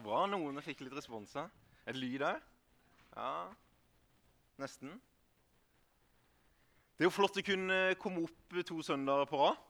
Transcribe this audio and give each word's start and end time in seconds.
Så 0.00 0.06
bra. 0.06 0.20
Noen 0.32 0.56
fikk 0.64 0.78
litt 0.80 0.94
respons. 0.96 1.34
her. 1.36 1.50
Et 1.84 1.96
lyd 1.96 2.22
der? 2.22 2.38
Ja, 3.12 3.50
nesten. 4.56 4.94
Det 6.96 7.04
er 7.04 7.10
jo 7.10 7.12
flott 7.12 7.36
å 7.36 7.44
kunne 7.44 7.76
komme 8.00 8.22
opp 8.24 8.56
to 8.64 8.78
søndager 8.80 9.28
på 9.28 9.40
rad. 9.42 9.60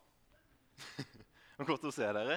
Det 1.01 1.65
er 1.65 1.67
Godt 1.67 1.89
å 1.89 1.93
se 1.93 2.07
dere. 2.15 2.37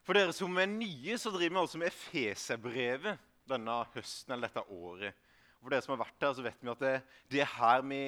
For 0.00 0.16
dere 0.16 0.32
som 0.32 0.56
er 0.56 0.70
nye, 0.70 1.18
så 1.20 1.28
driver 1.34 1.58
vi 1.58 1.60
altså 1.60 1.82
med 1.82 1.92
Efeserbrevet 1.92 3.20
denne 3.52 3.76
høsten 3.92 4.34
eller 4.34 4.48
dette 4.48 4.64
året. 4.72 5.20
Og 5.60 5.66
for 5.66 5.76
dere 5.76 5.84
som 5.84 5.92
har 5.94 6.02
vært 6.06 6.24
her, 6.24 6.34
så 6.38 6.46
vet 6.48 6.64
vi 6.64 6.72
at 6.72 6.86
det, 6.86 6.94
det 7.36 7.44
er 7.44 7.52
her 7.58 7.84
vi 7.84 8.02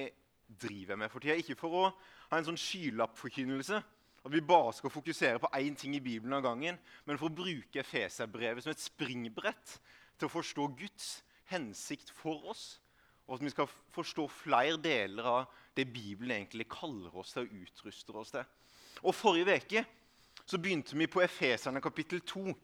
driver 0.65 1.03
med 1.05 1.13
for 1.13 1.21
tida. 1.21 1.37
Ikke 1.37 1.59
for 1.61 1.83
å 1.83 1.85
ha 1.93 2.41
en 2.41 2.49
sånn 2.49 2.65
skylappforkynnelse, 2.65 3.85
at 4.27 4.33
vi 4.33 4.43
bare 4.43 4.73
skal 4.75 4.91
fokusere 4.91 5.39
på 5.39 5.51
én 5.55 5.77
ting 5.79 5.95
i 5.95 6.03
Bibelen 6.03 6.35
av 6.35 6.43
gangen, 6.43 6.79
men 7.07 7.19
for 7.19 7.31
å 7.31 7.37
bruke 7.37 7.79
Efeserbrevet 7.79 8.65
som 8.65 8.73
et 8.73 8.83
springbrett 8.83 9.77
til 10.19 10.27
å 10.27 10.33
forstå 10.33 10.67
Guds 10.81 11.11
hensikt 11.53 12.11
for 12.11 12.51
oss, 12.51 12.81
og 13.27 13.39
at 13.39 13.47
vi 13.47 13.53
skal 13.55 13.71
forstå 13.95 14.27
flere 14.31 14.79
deler 14.83 15.31
av 15.31 15.47
det 15.77 15.87
Bibelen 15.93 16.35
egentlig 16.41 16.69
kaller 16.71 17.15
oss 17.19 17.35
til 17.35 17.47
og 17.47 17.55
utruster 17.63 18.19
oss 18.19 18.35
til. 18.35 18.45
Og 19.03 19.15
Forrige 19.15 19.57
uke 19.57 19.85
begynte 20.59 20.99
vi 20.99 21.07
på 21.11 21.23
Efeserne 21.23 21.83
kapittel 21.83 22.21
2. 22.21 22.55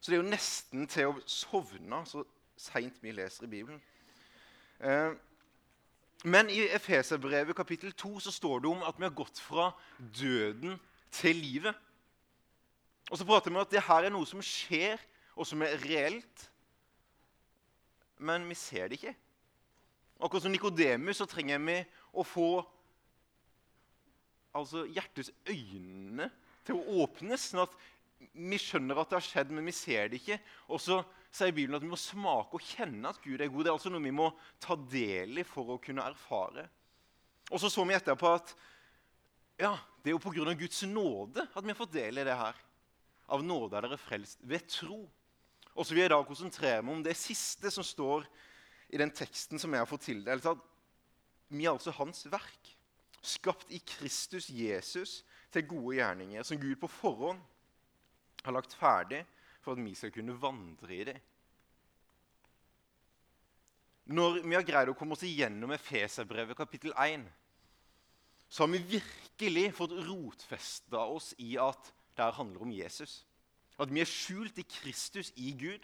Så 0.00 0.10
det 0.10 0.18
er 0.18 0.22
jo 0.22 0.30
nesten 0.30 0.86
til 0.90 1.10
å 1.10 1.18
sovne 1.26 2.02
så 2.06 2.24
seint 2.58 2.98
vi 3.02 3.14
leser 3.14 3.46
i 3.46 3.50
Bibelen. 3.50 3.82
Eh, 4.82 5.12
men 6.24 6.50
i 6.50 6.64
Efeserbrevet 6.70 7.56
kapittel 7.56 7.92
2 7.92 8.20
så 8.20 8.32
står 8.32 8.62
det 8.62 8.70
om 8.70 8.82
at 8.86 8.98
vi 8.98 9.06
har 9.06 9.14
gått 9.14 9.38
fra 9.42 9.72
døden 9.98 10.78
til 11.12 11.36
livet. 11.36 11.76
Og 13.10 13.18
så 13.18 13.26
prater 13.28 13.50
vi 13.50 13.56
om 13.56 13.62
at 13.64 13.72
det 13.72 13.84
her 13.84 14.06
er 14.06 14.14
noe 14.14 14.28
som 14.28 14.42
skjer, 14.44 15.00
og 15.36 15.48
som 15.48 15.62
er 15.64 15.76
reelt. 15.84 16.46
Men 18.22 18.46
vi 18.48 18.56
ser 18.56 18.88
det 18.88 19.00
ikke. 19.00 19.14
Akkurat 20.22 20.44
som 20.44 20.52
Nikodemus 20.54 21.18
så 21.18 21.26
trenger 21.26 21.60
vi 21.64 21.80
å 22.14 22.24
få 22.26 22.50
altså 24.56 24.84
hjertets 24.92 25.32
øyne 25.48 26.28
til 26.66 26.78
å 26.78 27.02
åpnes, 27.02 27.48
sånn 27.50 27.64
at 27.64 27.74
vi 28.32 28.58
skjønner 28.60 29.00
at 29.00 29.10
det 29.10 29.18
har 29.18 29.26
skjedd, 29.26 29.50
men 29.54 29.66
vi 29.66 29.74
ser 29.74 30.12
det 30.12 30.20
ikke. 30.20 30.38
Og 30.70 30.80
så 30.80 31.00
sier 31.32 31.54
Bibelen 31.54 31.78
at 31.78 31.84
vi 31.84 31.90
må 31.90 31.98
smake 31.98 32.58
og 32.58 32.66
kjenne 32.68 33.10
at 33.10 33.18
Gud 33.24 33.40
er 33.40 33.50
god. 33.50 33.64
Det 33.64 33.72
er 33.72 33.74
altså 33.74 33.90
noe 33.92 34.04
vi 34.04 34.14
må 34.14 34.28
ta 34.62 34.76
del 34.76 35.40
i 35.42 35.46
for 35.48 35.74
å 35.74 35.80
kunne 35.82 36.04
erfare. 36.06 36.68
Og 37.50 37.58
så 37.60 37.70
så 37.72 37.84
vi 37.88 37.96
etterpå 37.96 38.30
at 38.30 38.54
ja, 39.60 39.72
det 40.02 40.10
er 40.10 40.16
jo 40.16 40.22
pga. 40.22 40.54
Guds 40.58 40.82
nåde 40.88 41.46
at 41.46 41.62
vi 41.62 41.70
har 41.70 41.78
fått 41.78 41.94
del 41.94 42.18
i 42.18 42.26
det 42.26 42.36
her. 42.36 42.58
Av 43.32 43.42
nåde 43.44 43.78
er 43.78 43.86
dere 43.86 44.00
frelst 44.00 44.42
ved 44.42 44.66
tro. 44.70 45.04
Og 45.72 45.86
så 45.86 45.94
vil 45.94 46.04
jeg 46.04 46.12
da 46.12 46.20
konsentrere 46.26 46.82
meg 46.84 46.98
om 46.98 47.04
det 47.06 47.16
siste 47.16 47.70
som 47.72 47.86
står 47.86 48.26
i 48.92 49.00
den 49.00 49.12
teksten 49.14 49.60
som 49.62 49.72
jeg 49.72 49.80
har 49.80 49.88
fått 49.88 50.04
tildelt. 50.10 50.46
At 50.46 50.60
vi 51.52 51.64
er 51.64 51.72
altså 51.72 51.94
hans 51.96 52.26
verk, 52.32 52.72
skapt 53.22 53.70
i 53.72 53.78
Kristus 53.86 54.50
Jesus 54.50 55.20
til 55.52 55.68
gode 55.68 55.96
gjerninger, 56.00 56.44
som 56.44 56.60
Gud 56.60 56.76
på 56.80 56.90
forhånd 56.90 57.40
har 58.42 58.56
lagt 58.56 58.74
ferdig 58.74 59.22
for 59.62 59.76
at 59.76 59.84
vi 59.84 59.94
skal 59.94 60.12
kunne 60.14 60.36
vandre 60.42 60.96
i 60.96 61.04
det. 61.06 61.18
Når 64.12 64.40
vi 64.42 64.56
har 64.56 64.66
greid 64.66 64.90
å 64.90 64.96
komme 64.98 65.14
oss 65.14 65.22
igjennom 65.24 65.70
Efeserbrevet 65.76 66.58
kapittel 66.58 66.90
1, 66.98 67.28
så 68.52 68.66
har 68.66 68.72
vi 68.74 68.98
virkelig 68.98 69.70
fått 69.78 69.94
rotfesta 70.04 71.00
oss 71.08 71.30
i 71.40 71.54
at 71.56 71.88
det 72.12 72.20
her 72.26 72.36
handler 72.36 72.66
om 72.66 72.74
Jesus. 72.76 73.22
At 73.80 73.88
vi 73.88 74.02
er 74.02 74.08
skjult 74.08 74.58
i 74.60 74.66
Kristus, 74.68 75.30
i 75.40 75.54
Gud. 75.56 75.80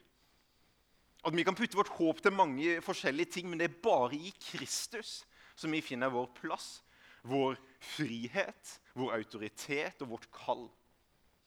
At 1.25 1.33
vi 1.33 1.47
kan 1.49 1.57
putte 1.57 1.79
vårt 1.79 1.95
håp 1.97 2.21
til 2.23 2.37
mange 2.37 2.77
forskjellige 2.85 3.33
ting, 3.39 3.49
men 3.49 3.59
det 3.61 3.71
er 3.71 3.81
bare 3.83 4.19
i 4.21 4.35
Kristus 4.51 5.23
som 5.59 5.73
vi 5.73 5.81
finner 5.83 6.13
vår 6.13 6.29
plass, 6.37 6.83
vår 7.25 7.57
frihet, 7.97 8.77
vår 8.93 9.17
autoritet 9.17 10.05
og 10.05 10.13
vårt 10.13 10.29
kall. 10.37 10.67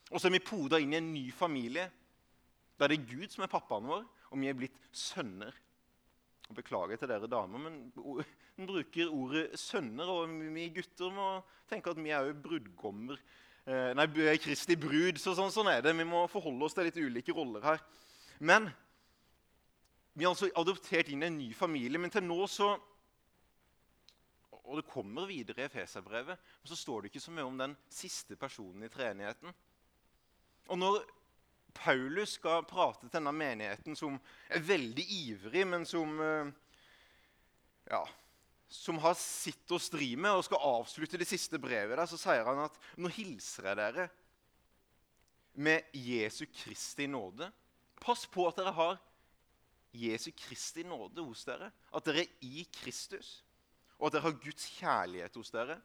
Og 0.10 0.18
så 0.18 0.28
er 0.28 0.36
vi 0.36 0.44
poda 0.44 0.82
inn 0.82 0.96
i 0.96 1.00
en 1.00 1.14
ny 1.14 1.28
familie 1.32 1.86
der 2.82 2.90
det 2.90 2.98
er 2.98 3.10
Gud 3.14 3.30
som 3.30 3.46
er 3.46 3.52
pappaen 3.52 3.86
vår, 3.86 4.08
og 4.34 4.40
vi 4.42 4.50
er 4.50 4.58
blitt 4.58 4.78
sønner. 4.90 5.54
Og 6.52 6.58
Beklager 6.58 7.00
til 7.00 7.08
dere 7.08 7.30
damer, 7.32 7.62
men 7.64 7.76
en 8.60 8.68
bruker 8.68 9.08
ordet 9.08 9.56
'sønner', 9.56 10.10
og 10.12 10.34
vi 10.52 10.68
gutter 10.76 11.14
må 11.16 11.28
tenke 11.70 11.90
at 11.90 11.98
vi 12.04 12.12
er 12.12 12.28
jo 12.28 12.34
brudgommer. 12.44 13.16
Eh, 13.64 13.94
nei, 13.96 14.38
Kristi 14.42 14.76
brud. 14.76 15.16
Så 15.22 15.32
sånn, 15.38 15.54
sånn, 15.54 15.70
er 15.72 15.82
det. 15.82 15.96
Vi 15.96 16.04
må 16.04 16.26
forholde 16.28 16.68
oss 16.68 16.76
til 16.76 16.90
litt 16.90 17.00
ulike 17.00 17.32
roller 17.32 17.64
her. 17.64 17.80
Men 18.40 18.68
vi 20.12 20.26
har 20.26 20.34
altså 20.34 20.50
adoptert 20.60 21.08
inn 21.08 21.24
en 21.24 21.38
ny 21.38 21.54
familie. 21.56 22.02
Men 22.02 22.12
til 22.12 22.28
nå 22.28 22.48
så 22.48 22.78
Og 24.62 24.78
det 24.78 24.88
kommer 24.88 25.26
videre 25.26 25.64
i 25.64 25.66
Efeserbrevet, 25.66 26.38
men 26.38 26.70
så 26.70 26.76
står 26.78 27.02
det 27.02 27.10
ikke 27.10 27.20
så 27.20 27.32
mye 27.34 27.44
om 27.44 27.58
den 27.58 27.74
siste 27.90 28.38
personen 28.40 28.86
i 28.86 28.90
treenigheten. 28.94 29.52
Og 30.70 30.78
når 30.78 31.02
Paulus 31.76 32.38
skal 32.38 32.66
prate 32.68 33.06
til 33.06 33.14
denne 33.14 33.34
menigheten, 33.36 33.96
som 33.98 34.18
er 34.50 34.64
veldig 34.66 35.06
ivrig, 35.18 35.66
men 35.68 35.86
som 35.88 36.18
eh, 36.22 36.52
ja, 37.92 38.02
som 38.72 39.02
har 39.04 39.18
sitt 39.20 39.72
å 39.74 39.80
stri 39.82 40.14
med, 40.16 40.32
og 40.32 40.46
skal 40.48 40.64
avslutte 40.64 41.20
det 41.20 41.28
siste 41.28 41.60
brevet, 41.60 41.98
der, 41.98 42.08
så 42.08 42.20
sier 42.20 42.48
han 42.48 42.64
at 42.64 42.78
nå 43.02 43.12
hilser 43.12 43.68
jeg 43.72 43.80
dere 43.82 44.10
med 45.60 45.96
Jesu 45.98 46.46
Kristi 46.48 47.10
nåde. 47.12 47.50
Pass 48.02 48.24
på 48.32 48.48
at 48.48 48.62
dere 48.62 48.72
har 48.78 49.00
Jesu 49.92 50.32
Kristi 50.32 50.86
nåde 50.88 51.24
hos 51.26 51.44
dere. 51.46 51.68
At 51.92 52.08
dere 52.08 52.24
er 52.24 52.46
i 52.48 52.64
Kristus, 52.80 53.42
og 54.00 54.08
at 54.08 54.16
dere 54.16 54.30
har 54.30 54.40
Guds 54.40 54.70
kjærlighet 54.78 55.36
hos 55.36 55.52
dere. 55.54 55.82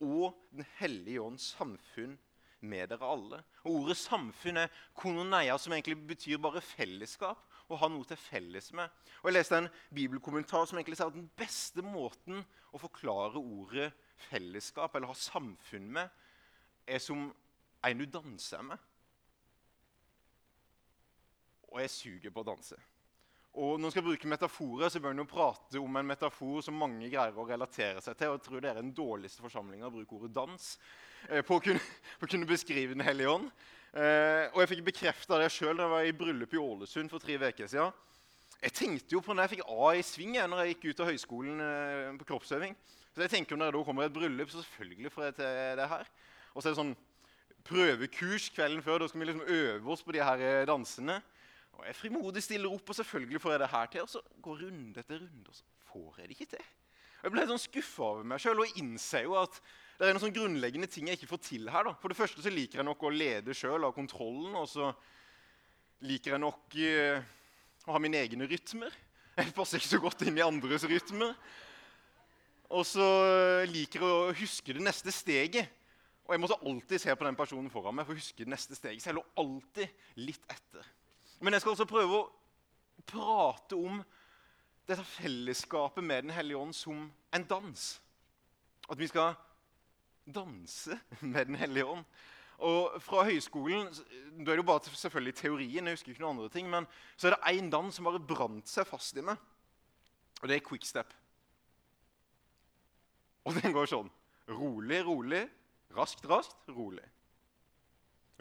Og 0.00 0.32
Den 0.52 0.64
hellige 0.80 1.22
ånds 1.24 1.52
samfunn 1.56 2.16
med 2.68 2.90
dere 2.90 3.08
alle. 3.08 3.42
Og 3.64 3.82
Ordet 3.82 3.96
samfunn 4.00 4.60
er 4.62 4.72
kononeia, 4.96 5.56
som 5.58 5.74
egentlig 5.74 5.98
betyr 6.14 6.40
bare 6.42 6.64
fellesskap. 6.64 7.42
Å 7.66 7.78
ha 7.80 7.88
noe 7.90 8.06
til 8.06 8.18
felles 8.20 8.68
med. 8.78 8.90
Og 9.22 9.30
Jeg 9.30 9.34
leste 9.34 9.58
en 9.58 9.70
bibelkommentar 9.94 10.68
som 10.70 10.78
egentlig 10.78 11.00
sa 11.00 11.08
at 11.10 11.16
den 11.16 11.26
beste 11.38 11.82
måten 11.82 12.44
å 12.70 12.78
forklare 12.78 13.40
ordet 13.40 13.88
fellesskap 14.28 14.94
eller 14.94 15.10
ha 15.10 15.16
samfunn 15.18 15.88
med, 15.96 16.12
er 16.86 17.02
som 17.02 17.26
en 17.86 17.98
du 17.98 18.06
danser 18.06 18.62
med. 18.62 18.78
Og 21.72 21.80
jeg 21.82 21.90
suger 21.90 22.32
på 22.34 22.44
å 22.44 22.48
danse. 22.52 22.78
Og 23.56 23.78
når 23.78 23.86
man 23.86 23.92
skal 23.94 24.04
bruke 24.04 24.28
metaforer, 24.28 24.90
så 24.92 25.00
bør 25.00 25.14
man 25.14 25.22
jo 25.22 25.30
prate 25.30 25.80
om 25.80 25.96
en 25.96 26.08
metafor 26.10 26.60
som 26.64 26.76
mange 26.76 27.08
greier 27.08 27.38
å 27.40 27.46
relatere 27.48 28.02
seg 28.04 28.18
til. 28.18 28.28
og 28.28 28.36
jeg 28.36 28.44
tror 28.44 28.60
det 28.60 28.68
er 28.68 28.80
den 28.82 28.92
dårligste 28.92 29.40
forsamlinga 29.40 29.88
å 29.88 29.94
bruke 29.94 30.18
ordet 30.18 30.34
dans 30.36 30.66
eh, 31.30 31.40
på, 31.40 31.56
å 31.56 31.62
kunne, 31.64 31.80
på 32.20 32.28
å 32.28 32.32
kunne 32.34 32.48
beskrive 32.48 32.92
Den 32.92 33.06
hellige 33.06 33.32
ånd. 33.32 33.46
Eh, 33.96 34.52
og 34.52 34.60
jeg 34.60 34.72
fikk 34.74 34.82
bekrefta 34.90 35.38
det 35.40 35.48
sjøl 35.54 35.72
da 35.78 35.86
jeg 35.86 35.94
var 35.94 36.04
i 36.04 36.12
bryllup 36.18 36.52
i 36.52 36.60
Ålesund 36.60 37.08
for 37.08 37.22
tre 37.22 37.38
uker 37.40 37.70
siden. 37.72 37.94
Jeg 38.60 38.74
tenkte 38.76 39.16
jo 39.16 39.22
på 39.24 39.32
når 39.32 39.46
jeg 39.46 39.54
fikk 39.54 39.70
A 39.72 39.88
i 39.96 40.04
sving 40.04 40.36
når 40.36 40.60
jeg 40.60 40.74
gikk 40.74 40.84
ut 40.90 41.00
av 41.00 41.08
høyskolen 41.12 41.64
eh, 41.64 42.10
på 42.20 42.28
kroppsøving. 42.28 42.76
Så 43.14 43.24
jeg 43.24 43.32
tenker 43.32 43.56
Når 43.56 43.72
det 43.72 43.78
da 43.78 43.86
kommer 43.88 44.04
et 44.04 44.12
bryllup, 44.12 44.52
så 44.52 44.60
selvfølgelig 44.60 45.14
får 45.14 45.30
jeg 45.30 45.38
til 45.38 45.80
det 45.80 45.88
her. 45.94 46.04
Og 46.52 46.60
så 46.60 46.68
er 46.68 46.74
det 46.74 46.80
sånn 46.82 46.96
prøvekurs 47.64 48.50
kvelden 48.52 48.84
før. 48.84 49.00
Da 49.00 49.08
skal 49.08 49.22
vi 49.22 49.30
liksom 49.30 49.48
øve 49.48 49.96
oss 49.96 50.04
på 50.04 50.12
de 50.12 50.20
her 50.20 50.68
dansene. 50.68 51.16
Og 51.76 51.86
jeg 51.86 51.98
frimodig 51.98 52.42
stiller 52.44 52.72
opp, 52.72 52.88
og 52.88 52.98
selvfølgelig 52.98 53.40
får 53.42 53.54
jeg 53.54 53.62
det 53.62 53.72
her 53.72 53.90
til. 53.92 54.04
Og 54.06 54.12
så 54.12 54.22
går 54.42 54.62
runde 54.66 55.02
etter 55.02 55.20
runde, 55.20 55.48
og 55.48 55.56
så 55.56 55.90
får 55.90 56.20
jeg 56.20 56.28
det 56.28 56.36
ikke 56.36 56.52
til. 56.56 56.70
Og 57.16 57.28
jeg 57.28 57.34
ble 57.34 57.44
sånn 57.50 57.62
skuffa 57.62 58.06
over 58.06 58.26
meg 58.28 58.42
sjøl 58.42 58.62
og 58.62 58.80
innser 58.80 59.26
jo 59.26 59.36
at 59.40 59.60
det 59.96 60.04
er 60.04 60.12
noen 60.12 60.22
sånn 60.26 60.34
grunnleggende 60.36 60.88
ting 60.92 61.08
jeg 61.08 61.16
ikke 61.18 61.30
får 61.30 61.40
til 61.46 61.70
her. 61.72 61.86
da. 61.88 61.94
For 62.00 62.12
det 62.12 62.18
første 62.18 62.42
så 62.44 62.52
liker 62.52 62.82
jeg 62.82 62.88
nok 62.88 63.06
å 63.08 63.12
lede 63.12 63.56
sjøl, 63.56 63.86
ha 63.86 63.92
kontrollen. 63.96 64.52
Og 64.60 64.68
så 64.68 64.90
liker 66.04 66.34
jeg 66.34 66.42
nok 66.42 66.76
uh, 66.76 67.30
å 67.88 67.94
ha 67.94 68.02
mine 68.04 68.20
egne 68.20 68.48
rytmer. 68.50 68.92
Jeg 69.36 69.54
passer 69.56 69.80
ikke 69.80 69.94
så 69.94 70.02
godt 70.04 70.26
inn 70.28 70.36
i 70.38 70.44
andres 70.44 70.84
rytmer. 70.88 71.32
Og 72.76 72.84
så 72.88 73.06
liker 73.70 74.02
jeg 74.02 74.12
å 74.12 74.36
huske 74.36 74.76
det 74.76 74.84
neste 74.84 75.12
steget. 75.14 75.72
Og 76.26 76.34
jeg 76.34 76.42
måtte 76.42 76.58
alltid 76.66 77.00
se 77.00 77.14
på 77.14 77.26
den 77.28 77.38
personen 77.38 77.72
foran 77.72 77.94
meg 77.96 78.08
for 78.08 78.16
å 78.16 78.20
huske 78.20 78.42
det 78.42 78.50
neste 78.50 78.76
steget. 78.76 79.02
Så 79.02 79.12
jeg 79.12 79.18
lå 79.18 79.24
alltid 79.38 80.22
litt 80.26 80.48
etter. 80.50 80.88
Men 81.40 81.52
jeg 81.52 81.62
skal 81.62 81.74
også 81.74 81.88
prøve 81.88 82.20
å 82.20 82.28
prate 83.06 83.76
om 83.76 84.00
dette 84.86 85.04
fellesskapet 85.16 86.04
med 86.04 86.26
Den 86.26 86.34
hellige 86.36 86.58
ånd 86.58 86.74
som 86.74 87.10
en 87.34 87.44
dans. 87.48 87.84
At 88.88 88.98
vi 88.98 89.08
skal 89.10 89.34
danse 90.26 90.98
med 91.20 91.46
Den 91.46 91.58
hellige 91.60 91.86
ånd. 91.86 92.06
Og 92.64 92.96
Fra 93.04 93.26
høyskolen 93.26 93.90
da 93.92 94.52
er 94.52 94.56
det 94.56 94.62
jo 94.62 94.68
bare 94.70 94.88
selvfølgelig 94.88 95.34
teorien, 95.36 95.86
jeg 95.86 95.98
husker 95.98 96.14
ikke 96.14 96.24
noen 96.24 96.38
andre 96.38 96.52
ting, 96.52 96.70
men 96.72 96.86
så 97.16 97.28
er 97.28 97.36
det 97.36 97.56
én 97.58 97.68
dans 97.72 97.92
som 97.94 98.08
bare 98.08 98.22
brant 98.22 98.68
seg 98.70 98.88
fast 98.88 99.16
i 99.16 99.24
meg. 99.24 99.36
Og 100.40 100.48
det 100.48 100.56
er 100.56 100.64
quickstep. 100.64 101.12
Og 103.46 103.60
den 103.60 103.74
går 103.76 103.88
sånn. 103.90 104.08
Rolig, 104.48 105.02
rolig, 105.06 105.42
raskt, 105.96 106.24
raskt, 106.28 106.68
rolig. 106.72 107.04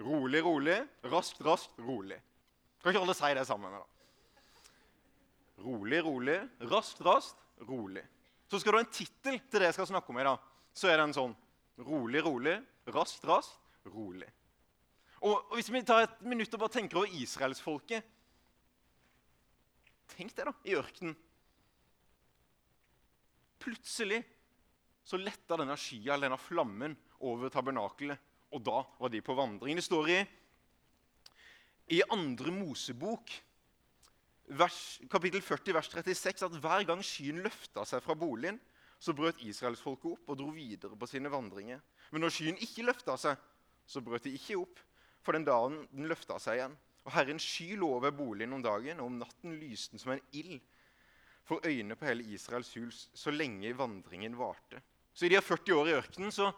Rolig, 0.02 0.42
rolig, 0.44 0.80
raskt, 1.12 1.44
raskt, 1.46 1.78
rolig. 1.80 2.18
Kan 2.86 2.94
ikke 2.94 3.02
alle 3.02 3.14
si 3.18 3.30
det 3.34 3.44
sammen? 3.50 3.72
da? 3.74 3.80
Rolig, 5.66 6.04
rolig. 6.06 6.36
Raskt, 6.70 7.00
raskt. 7.02 7.40
Rolig. 7.66 8.04
Så 8.46 8.60
skal 8.62 8.76
du 8.76 8.78
ha 8.78 8.84
en 8.84 8.92
tittel 8.94 9.40
til 9.42 9.58
det 9.64 9.72
jeg 9.72 9.78
skal 9.80 9.88
snakke 9.90 10.14
om 10.14 10.20
i 10.22 10.26
dag. 10.28 10.44
Så 10.70 10.92
er 10.92 11.02
den 11.02 11.16
sånn 11.18 11.34
Rolig, 11.82 12.22
rolig. 12.22 12.54
Raskt, 12.94 13.26
raskt. 13.26 13.58
Rolig. 13.90 14.30
Og, 15.18 15.34
og 15.34 15.56
Hvis 15.58 15.72
vi 15.74 15.82
tar 15.82 16.06
et 16.06 16.22
minutt 16.30 16.54
og 16.54 16.62
bare 16.62 16.76
tenker 16.78 17.02
over 17.02 17.18
israelsfolket 17.18 18.14
Tenk 20.14 20.38
det, 20.38 20.46
da, 20.46 20.54
i 20.70 20.78
ørkenen. 20.78 21.18
Plutselig 23.66 24.22
så 25.02 25.18
letta 25.18 25.58
denne 25.58 25.74
skya, 25.74 26.20
denne 26.22 26.38
flammen, 26.38 26.94
over 27.26 27.50
tabernakelet. 27.50 28.22
Og 28.54 28.62
da 28.62 28.84
var 29.02 29.10
de 29.10 29.26
på 29.26 29.34
vandring. 29.34 29.82
Det 29.82 29.90
står 29.90 30.14
i, 30.14 30.22
i 31.94 32.02
andre 32.10 32.52
Mosebok 32.54 33.34
vers, 34.58 35.00
kapittel 35.10 35.42
40, 35.42 35.74
vers 35.74 35.90
36, 35.92 36.46
at 36.46 36.58
hver 36.62 36.86
gang 36.88 37.04
skyen 37.06 37.44
løfta 37.46 37.86
seg 37.88 38.04
fra 38.06 38.16
boligen, 38.18 38.60
så 39.00 39.14
brøt 39.14 39.42
israelsfolket 39.44 40.16
opp 40.16 40.32
og 40.32 40.40
dro 40.40 40.50
videre 40.56 40.98
på 40.98 41.10
sine 41.10 41.30
vandringer. 41.30 41.82
Men 42.14 42.26
når 42.26 42.34
skyen 42.34 42.62
ikke 42.64 42.86
løfta 42.88 43.18
seg, 43.20 43.38
så 43.86 44.02
brøt 44.02 44.26
de 44.26 44.34
ikke 44.38 44.58
opp, 44.58 44.80
for 45.26 45.38
den 45.38 45.46
dagen 45.46 45.84
den 45.92 46.10
løfta 46.10 46.38
seg 46.42 46.60
igjen. 46.60 46.78
Og 47.06 47.14
Herrens 47.14 47.46
sky 47.46 47.76
lå 47.78 47.90
over 47.98 48.14
boligen 48.16 48.56
om 48.56 48.64
dagen, 48.66 49.02
og 49.02 49.12
om 49.12 49.20
natten 49.22 49.58
lyste 49.62 49.94
den 49.94 50.02
som 50.02 50.16
en 50.16 50.24
ild 50.34 50.62
for 51.46 51.62
øynene 51.66 51.98
på 51.98 52.08
hele 52.08 52.26
Israels 52.34 52.72
hus 52.80 53.04
så 53.14 53.34
lenge 53.34 53.76
vandringen 53.78 54.38
varte. 54.38 54.82
Så 55.14 55.28
i 55.28 55.30
de 55.30 55.42
40 55.42 55.78
år 55.78 55.90
i 55.90 55.98
ørkenen 56.00 56.34
så, 56.34 56.50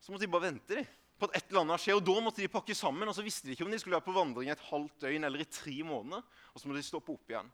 så 0.00 0.12
måtte 0.12 0.26
de 0.26 0.32
bare 0.32 0.48
vente 0.48 0.80
de, 0.80 0.82
på 1.18 1.28
at 1.28 1.36
et 1.38 1.50
eller 1.50 1.64
annet 1.64 1.82
skjer. 1.82 1.98
Og 1.98 2.06
da 2.06 2.14
måtte 2.24 2.42
de 2.42 2.50
pakke 2.50 2.76
sammen, 2.76 3.08
og 3.08 3.16
så 3.16 3.24
visste 3.24 3.48
de 3.48 3.54
ikke 3.54 3.66
om 3.66 3.72
de 3.72 3.80
skulle 3.80 3.96
være 3.96 4.06
på 4.06 4.16
vandring 4.16 4.50
et 4.52 4.64
halvt 4.70 5.04
døgn 5.06 5.28
eller 5.28 5.44
i 5.44 5.50
tre 5.50 5.76
måneder. 5.86 6.24
Og 6.52 6.60
så 6.60 6.68
måtte 6.68 6.82
de 6.82 6.88
stoppe 6.88 7.14
opp 7.14 7.30
igjen. 7.30 7.52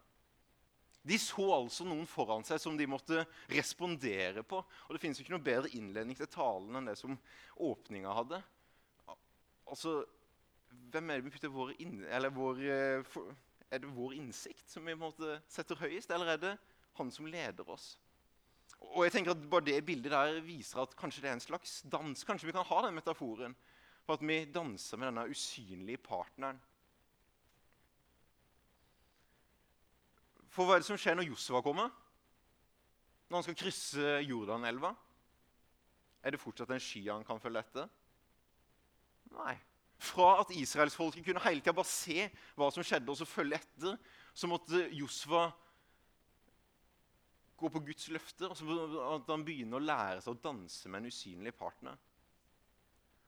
De 1.00 1.16
så 1.16 1.46
altså 1.54 1.86
noen 1.88 2.04
foran 2.08 2.44
seg 2.44 2.60
som 2.60 2.76
de 2.76 2.88
måtte 2.90 3.22
respondere 3.48 4.44
på. 4.44 4.60
Og 4.60 4.94
det 4.94 5.00
finnes 5.00 5.20
jo 5.20 5.24
ikke 5.24 5.36
noe 5.36 5.46
bedre 5.46 5.72
innledning 5.76 6.18
til 6.18 6.28
talen 6.28 6.76
enn 6.76 6.90
det 6.90 6.98
som 7.00 7.16
åpninga 7.56 8.16
hadde. 8.20 8.42
Altså, 9.70 10.00
Hvem 10.90 11.08
er 11.10 11.18
det 11.18 11.26
vi 11.26 11.32
putter 11.34 11.50
vår, 11.50 11.72
inn, 11.82 12.02
vår 12.34 12.60
eh, 12.62 13.16
Er 13.70 13.80
det 13.82 13.90
vår 13.90 14.12
innsikt 14.18 14.70
som 14.70 14.86
vi 14.86 14.94
måtte 14.98 15.40
setter 15.50 15.78
høyest, 15.78 16.10
eller 16.14 16.34
er 16.34 16.40
det 16.42 16.52
han 16.98 17.10
som 17.14 17.26
leder 17.30 17.66
oss? 17.70 17.96
Og 18.80 19.04
jeg 19.04 19.12
tenker 19.14 19.34
at 19.34 19.42
bare 19.50 19.66
Det 19.66 19.84
bildet 19.86 20.12
der 20.12 20.40
viser 20.44 20.82
at 20.82 20.96
kanskje 20.98 21.22
det 21.22 21.30
er 21.30 21.36
en 21.38 21.44
slags 21.44 21.80
dans. 21.82 22.24
Kanskje 22.24 22.48
vi 22.48 22.56
kan 22.56 22.66
ha 22.66 22.82
den 22.86 22.96
metaforen 22.96 23.54
på 24.06 24.16
at 24.16 24.24
vi 24.26 24.44
danser 24.50 24.98
med 24.98 25.10
denne 25.10 25.28
usynlige 25.30 26.00
partneren. 26.02 26.58
For 30.50 30.66
hva 30.66 30.74
er 30.74 30.82
det 30.82 30.88
som 30.88 30.98
skjer 30.98 31.14
når 31.14 31.28
Josua 31.28 31.60
kommer? 31.62 31.92
Når 33.30 33.38
han 33.38 33.46
skal 33.46 33.58
krysse 33.60 34.14
Jordanelva? 34.26 34.90
Er 36.26 36.34
det 36.34 36.40
fortsatt 36.42 36.72
en 36.74 36.82
sky 36.82 37.04
han 37.06 37.24
kan 37.24 37.38
følge 37.40 37.62
etter? 37.62 37.86
Nei. 39.36 39.54
Fra 40.00 40.32
at 40.40 40.50
israelsfolket 40.56 41.24
kunne 41.24 41.42
hele 41.44 41.62
tida 41.62 41.76
bare 41.76 41.88
se 41.88 42.26
hva 42.58 42.70
som 42.72 42.84
skjedde, 42.84 43.12
og 43.12 43.18
så 43.20 43.28
følge 43.28 43.60
etter, 43.60 43.98
så 44.34 44.48
måtte 44.50 44.88
Josfa 44.96 45.50
gå 47.60 47.70
på 47.72 47.82
Guds 47.84 48.08
løfter, 48.12 48.52
og 48.52 48.62
måtte 48.66 49.34
han 49.34 49.44
begynner 49.46 49.80
å 49.80 49.84
lære 49.84 50.22
seg 50.24 50.32
å 50.34 50.42
danse 50.42 50.90
med 50.90 51.02
en 51.02 51.12
usynlig 51.12 51.52
partner. 51.58 51.98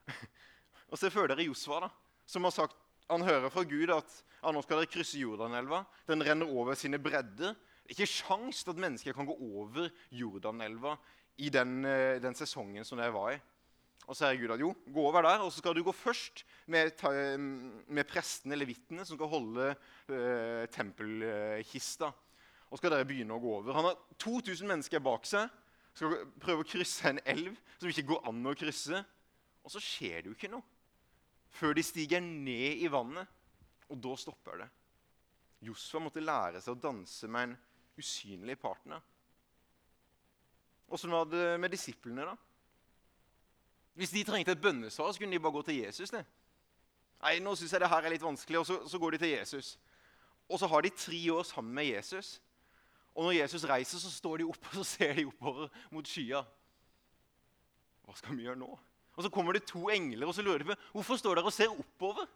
og 0.91 0.99
så 0.99 1.13
føler 1.13 1.35
dere 1.35 1.49
Josfa, 1.49 1.85
da, 1.85 1.91
som 2.27 2.49
har 2.49 2.55
sagt 2.57 2.79
han 3.13 3.25
hører 3.27 3.51
fra 3.53 3.65
Gud 3.69 3.91
at 3.93 4.13
ja, 4.41 4.51
nå 4.55 4.63
skal 4.65 4.81
dere 4.81 4.91
krysse 4.91 5.21
Jordanelva. 5.21 5.83
Den 6.09 6.25
renner 6.25 6.49
over 6.49 6.79
sine 6.79 7.01
bredder. 7.03 7.53
Det 7.53 7.91
er 7.91 7.97
Ikke 7.97 8.09
sjans 8.09 8.63
at 8.71 8.81
mennesker 8.81 9.15
kan 9.17 9.29
gå 9.29 9.35
over 9.37 9.91
Jordanelva 10.15 10.97
i 11.43 11.51
den, 11.53 11.83
eh, 11.85 12.21
den 12.23 12.37
sesongen 12.39 12.87
som 12.89 13.01
det 13.01 13.11
var 13.13 13.35
i. 13.35 13.41
Og 14.09 14.17
så 14.17 14.27
sier 14.27 14.41
Gud 14.41 14.55
at 14.55 14.63
jo, 14.63 14.73
gå 14.91 15.05
over 15.07 15.23
der, 15.23 15.45
og 15.45 15.53
så 15.53 15.63
skal 15.63 15.77
du 15.77 15.85
gå 15.87 15.93
først 15.95 16.43
med, 16.67 16.99
med 17.87 18.09
prestene, 18.11 18.59
levitene, 18.59 19.05
som 19.07 19.15
skal 19.15 19.31
holde 19.31 19.69
uh, 20.11 20.65
tempelkista. 20.75 22.11
Og 22.73 22.81
skal 22.81 22.95
dere 22.95 23.07
begynne 23.09 23.37
å 23.37 23.43
gå 23.43 23.51
over. 23.59 23.77
Han 23.77 23.91
har 23.91 23.99
2000 24.23 24.69
mennesker 24.69 25.03
bak 25.05 25.29
seg. 25.29 25.51
Skal 25.93 26.23
prøve 26.41 26.65
å 26.65 26.69
krysse 26.69 27.11
en 27.11 27.21
elv 27.29 27.59
som 27.77 27.91
ikke 27.91 28.07
går 28.09 28.23
an 28.31 28.49
å 28.49 28.55
krysse. 28.57 29.03
Og 29.63 29.75
så 29.75 29.83
skjer 29.83 30.23
det 30.23 30.33
jo 30.33 30.37
ikke 30.39 30.53
noe 30.53 30.65
før 31.53 31.77
de 31.77 31.83
stiger 31.85 32.23
ned 32.25 32.81
i 32.81 32.89
vannet. 32.89 33.29
Og 33.93 33.99
da 34.01 34.15
stopper 34.17 34.63
det. 34.63 34.69
Josfa 35.69 36.01
måtte 36.03 36.25
lære 36.25 36.63
seg 36.63 36.75
å 36.75 36.81
danse 36.81 37.29
med 37.31 37.51
en 37.51 37.59
usynlig 38.01 38.57
partner. 38.59 39.03
Åssen 40.93 41.13
var 41.13 41.29
det 41.29 41.59
med 41.61 41.73
disiplene, 41.73 42.25
da? 42.27 42.35
Hvis 43.97 44.13
de 44.13 44.25
trengte 44.25 44.55
et 44.57 44.61
bønnesvar, 44.61 45.13
så 45.13 45.21
kunne 45.21 45.37
de 45.37 45.41
bare 45.45 45.55
gå 45.59 45.63
til 45.69 45.83
Jesus. 45.85 46.11
Det. 46.13 46.23
Nei, 47.23 47.37
nå 47.45 47.53
synes 47.57 47.73
jeg 47.75 47.83
det 47.83 47.91
her 47.93 48.09
er 48.09 48.15
litt 48.15 48.25
vanskelig, 48.25 48.63
og 48.63 48.67
så, 48.67 48.79
så, 48.89 48.99
går 48.99 49.15
de 49.15 49.21
til 49.23 49.35
Jesus. 49.35 49.75
Og 50.49 50.59
så 50.61 50.69
har 50.69 50.83
de 50.83 50.91
tre 50.97 51.21
år 51.33 51.45
sammen 51.49 51.75
med 51.77 51.91
Jesus. 51.91 52.35
Og 53.13 53.27
når 53.27 53.37
Jesus 53.37 53.67
reiser, 53.69 54.01
så 54.01 54.11
står 54.11 54.41
de 54.41 54.49
opp 54.49 54.69
og 54.71 54.75
så 54.81 54.87
ser 54.95 55.15
de 55.19 55.27
oppover 55.29 55.69
mot 55.93 56.09
skya. 56.09 56.43
Hva 58.07 58.17
skal 58.19 58.37
vi 58.37 58.47
gjøre 58.49 58.61
nå? 58.61 58.71
Og 59.13 59.25
Så 59.25 59.29
kommer 59.29 59.53
det 59.53 59.67
to 59.69 59.91
engler 59.93 60.31
og 60.31 60.35
så 60.35 60.43
lurer 60.45 60.63
de 60.63 60.71
på 60.71 60.79
hvorfor 60.95 61.21
står 61.21 61.37
dere 61.37 61.51
og 61.51 61.55
ser 61.55 61.73
oppover. 61.73 62.29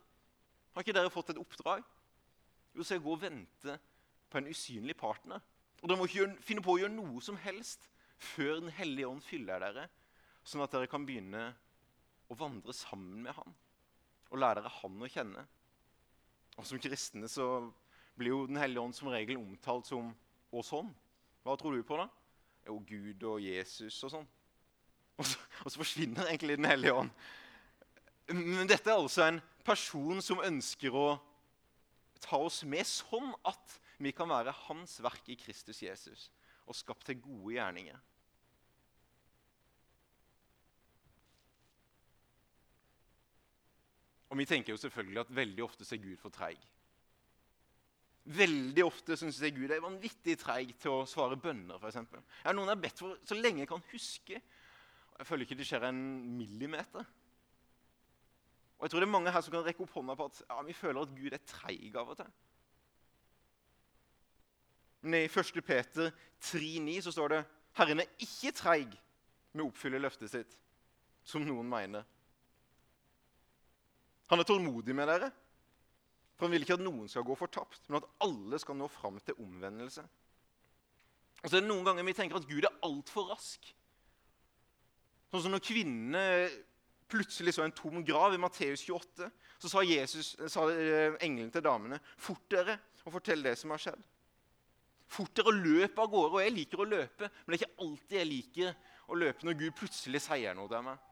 Har 0.75 0.85
ikke 0.85 0.97
dere 0.97 1.13
fått 1.13 1.33
et 1.33 1.41
oppdrag? 1.41 1.85
Jo, 2.77 2.85
så 2.85 2.99
jeg 2.99 3.03
går 3.07 3.17
og 3.17 3.23
venter 3.23 3.79
på 4.29 4.39
en 4.39 4.51
usynlig 4.53 4.97
partner. 5.01 5.41
Og 5.81 5.89
Dere 5.89 5.99
må 6.01 6.09
ikke 6.09 6.43
finne 6.45 6.65
på 6.65 6.75
å 6.75 6.81
gjøre 6.81 6.93
noe 6.93 7.23
som 7.25 7.39
helst 7.41 7.89
før 8.17 8.61
Den 8.61 8.73
hellige 8.73 9.09
ånd 9.09 9.25
fyller 9.25 9.61
dere 9.61 9.87
sånn 10.47 10.63
at 10.65 10.73
dere 10.73 10.89
kan 10.89 11.05
begynne 11.05 11.51
å 12.29 12.37
vandre 12.39 12.73
sammen 12.77 13.25
med 13.25 13.35
han 13.37 13.57
og 14.27 14.41
lære 14.41 14.63
dere 14.63 14.73
han 14.81 15.03
å 15.03 15.11
kjenne. 15.11 15.43
Og 16.57 16.67
Som 16.67 16.81
kristne 16.83 17.29
så 17.31 17.47
blir 18.17 18.33
jo 18.33 18.47
Den 18.49 18.61
hellige 18.61 18.83
ånd 18.83 18.97
som 18.97 19.11
regel 19.13 19.39
omtalt 19.41 19.89
som 19.89 20.15
og 20.53 20.65
sånn. 20.67 20.89
Hva 21.47 21.57
tror 21.59 21.77
du 21.77 21.85
på, 21.87 21.99
da? 22.01 22.09
Jo, 22.67 22.81
Gud 22.87 23.27
og 23.29 23.43
Jesus 23.45 23.99
og 24.07 24.13
sånn. 24.19 24.31
Og 25.17 25.25
så, 25.25 25.39
og 25.65 25.73
så 25.73 25.81
forsvinner 25.81 26.27
egentlig 26.29 26.59
Den 26.59 26.67
hellige 26.69 26.93
ånd. 26.93 27.13
Men 28.37 28.69
dette 28.69 28.91
er 28.93 28.99
altså 28.99 29.23
en 29.25 29.39
person 29.65 30.21
som 30.21 30.43
ønsker 30.45 30.93
å 30.93 31.07
ta 32.21 32.37
oss 32.37 32.59
med 32.69 32.85
sånn 32.85 33.31
at 33.49 33.79
vi 33.97 34.13
kan 34.13 34.29
være 34.29 34.53
hans 34.67 34.99
verk 35.01 35.31
i 35.33 35.39
Kristus 35.41 35.81
Jesus 35.81 36.27
og 36.67 36.77
skapt 36.77 37.07
til 37.09 37.23
gode 37.23 37.55
gjerninger. 37.55 37.97
Og 44.29 44.41
vi 44.43 44.47
tenker 44.49 44.75
jo 44.75 44.81
selvfølgelig 44.85 45.23
at 45.23 45.37
veldig 45.37 45.65
ofte 45.65 45.87
er 45.95 46.03
Gud 46.03 46.19
for 46.21 46.35
treig. 46.35 46.61
Veldig 48.27 48.83
ofte 48.83 49.15
syns 49.19 49.39
jeg 49.39 49.55
Gud 49.55 49.71
er 49.71 49.83
vanvittig 49.85 50.35
treig 50.41 50.73
til 50.83 50.97
å 50.97 51.05
svare 51.07 51.39
bønner. 51.39 51.79
For 51.79 51.91
eksempel. 51.93 52.25
jeg 52.43 52.49
har 52.49 52.57
noen 52.57 52.73
jeg 52.73 52.77
har 52.77 52.83
bedt 52.83 53.03
for 53.03 53.21
så 53.23 53.39
lenge 53.39 53.63
jeg 53.63 53.71
kan 53.71 53.85
huske. 53.93 54.41
Jeg 55.17 55.29
føler 55.29 55.47
ikke 55.47 55.59
det 55.61 55.69
skjer 55.69 55.87
en 55.89 56.03
millimeter. 56.37 57.07
Og 58.77 58.85
jeg 58.85 58.93
tror 58.93 59.01
det 59.01 59.07
er 59.07 59.15
mange 59.15 59.33
her 59.33 59.45
som 59.45 59.55
kan 59.55 59.65
rekke 59.65 59.87
opp 59.87 59.95
hånda 59.97 60.17
på 60.19 60.27
at 60.29 60.43
ja, 60.43 60.59
vi 60.67 60.75
føler 60.77 61.07
at 61.07 61.15
Gud 61.17 61.33
er 61.33 61.47
treig 61.49 61.95
av 61.97 62.11
og 62.13 62.19
til. 62.19 62.35
Men 65.07 65.23
i 65.23 65.31
1. 65.31 65.63
Peter 65.65 66.11
3,9 66.43 66.99
så 67.07 67.15
står 67.15 67.33
det 67.33 67.41
Herren 67.79 68.03
er 68.03 68.27
ikke 68.27 68.53
treig 68.57 68.93
med 69.55 69.65
å 69.65 69.71
oppfylle 69.71 70.01
løftet 70.03 70.33
sitt, 70.33 70.53
som 71.25 71.45
noen 71.47 71.69
mener. 71.71 72.05
Han 74.33 74.43
er 74.43 74.49
tålmodig 74.49 74.97
med 74.97 75.09
dere. 75.09 75.31
For 76.37 76.47
han 76.47 76.53
vil 76.53 76.67
ikke 76.67 76.77
at 76.77 76.85
noen 76.85 77.09
skal 77.09 77.25
gå 77.25 77.35
fortapt, 77.39 77.87
men 77.89 78.03
at 78.03 78.09
alle 78.27 78.61
skal 78.61 78.77
nå 78.77 78.89
fram 78.93 79.17
til 79.25 79.39
omvendelse. 79.41 80.05
Og 81.43 81.49
så 81.49 81.57
er 81.57 81.63
det 81.63 81.69
Noen 81.69 81.85
ganger 81.87 82.05
vi 82.05 82.15
tenker 82.17 82.41
at 82.41 82.49
Gud 82.49 82.65
er 82.67 82.81
altfor 82.85 83.31
rask. 83.31 83.69
Sånn 85.33 85.47
som 85.47 85.55
når 85.55 85.65
kvinnene 85.65 86.25
plutselig 87.11 87.55
så 87.55 87.65
en 87.65 87.75
tom 87.77 88.03
grav 88.05 88.35
i 88.35 88.41
Matteus 88.41 88.83
28, 88.85 89.31
så 89.63 89.71
sa, 89.71 89.83
Jesus, 89.87 90.35
sa 90.53 90.67
eh, 90.73 91.17
engelen 91.23 91.53
til 91.55 91.65
damene, 91.65 92.01
'Fort 92.19 92.45
dere 92.51 92.79
og 93.05 93.15
fortell 93.15 93.43
det 93.47 93.57
som 93.59 93.73
har 93.73 93.83
skjedd.' 93.83 94.07
Fort 95.07 95.37
dere 95.39 95.53
og 95.53 95.61
løp 95.63 95.99
av 96.03 96.11
gårde. 96.11 96.35
Og 96.35 96.43
jeg 96.43 96.53
liker 96.53 96.83
å 96.83 96.89
løpe, 96.89 97.31
men 97.31 97.55
det 97.55 97.61
er 97.61 97.63
ikke 97.63 97.85
alltid 97.87 98.17
jeg 98.19 98.31
liker 98.31 98.73
å 99.07 99.19
løpe 99.19 99.47
når 99.47 99.59
Gud 99.61 99.77
plutselig 99.79 100.23
sier 100.25 100.57
noe 100.59 100.69
til 100.71 100.83
meg. 100.83 101.05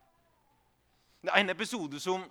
Det 1.24 1.30
er 1.30 1.40
en 1.40 1.54
episode 1.54 2.00
som 2.02 2.24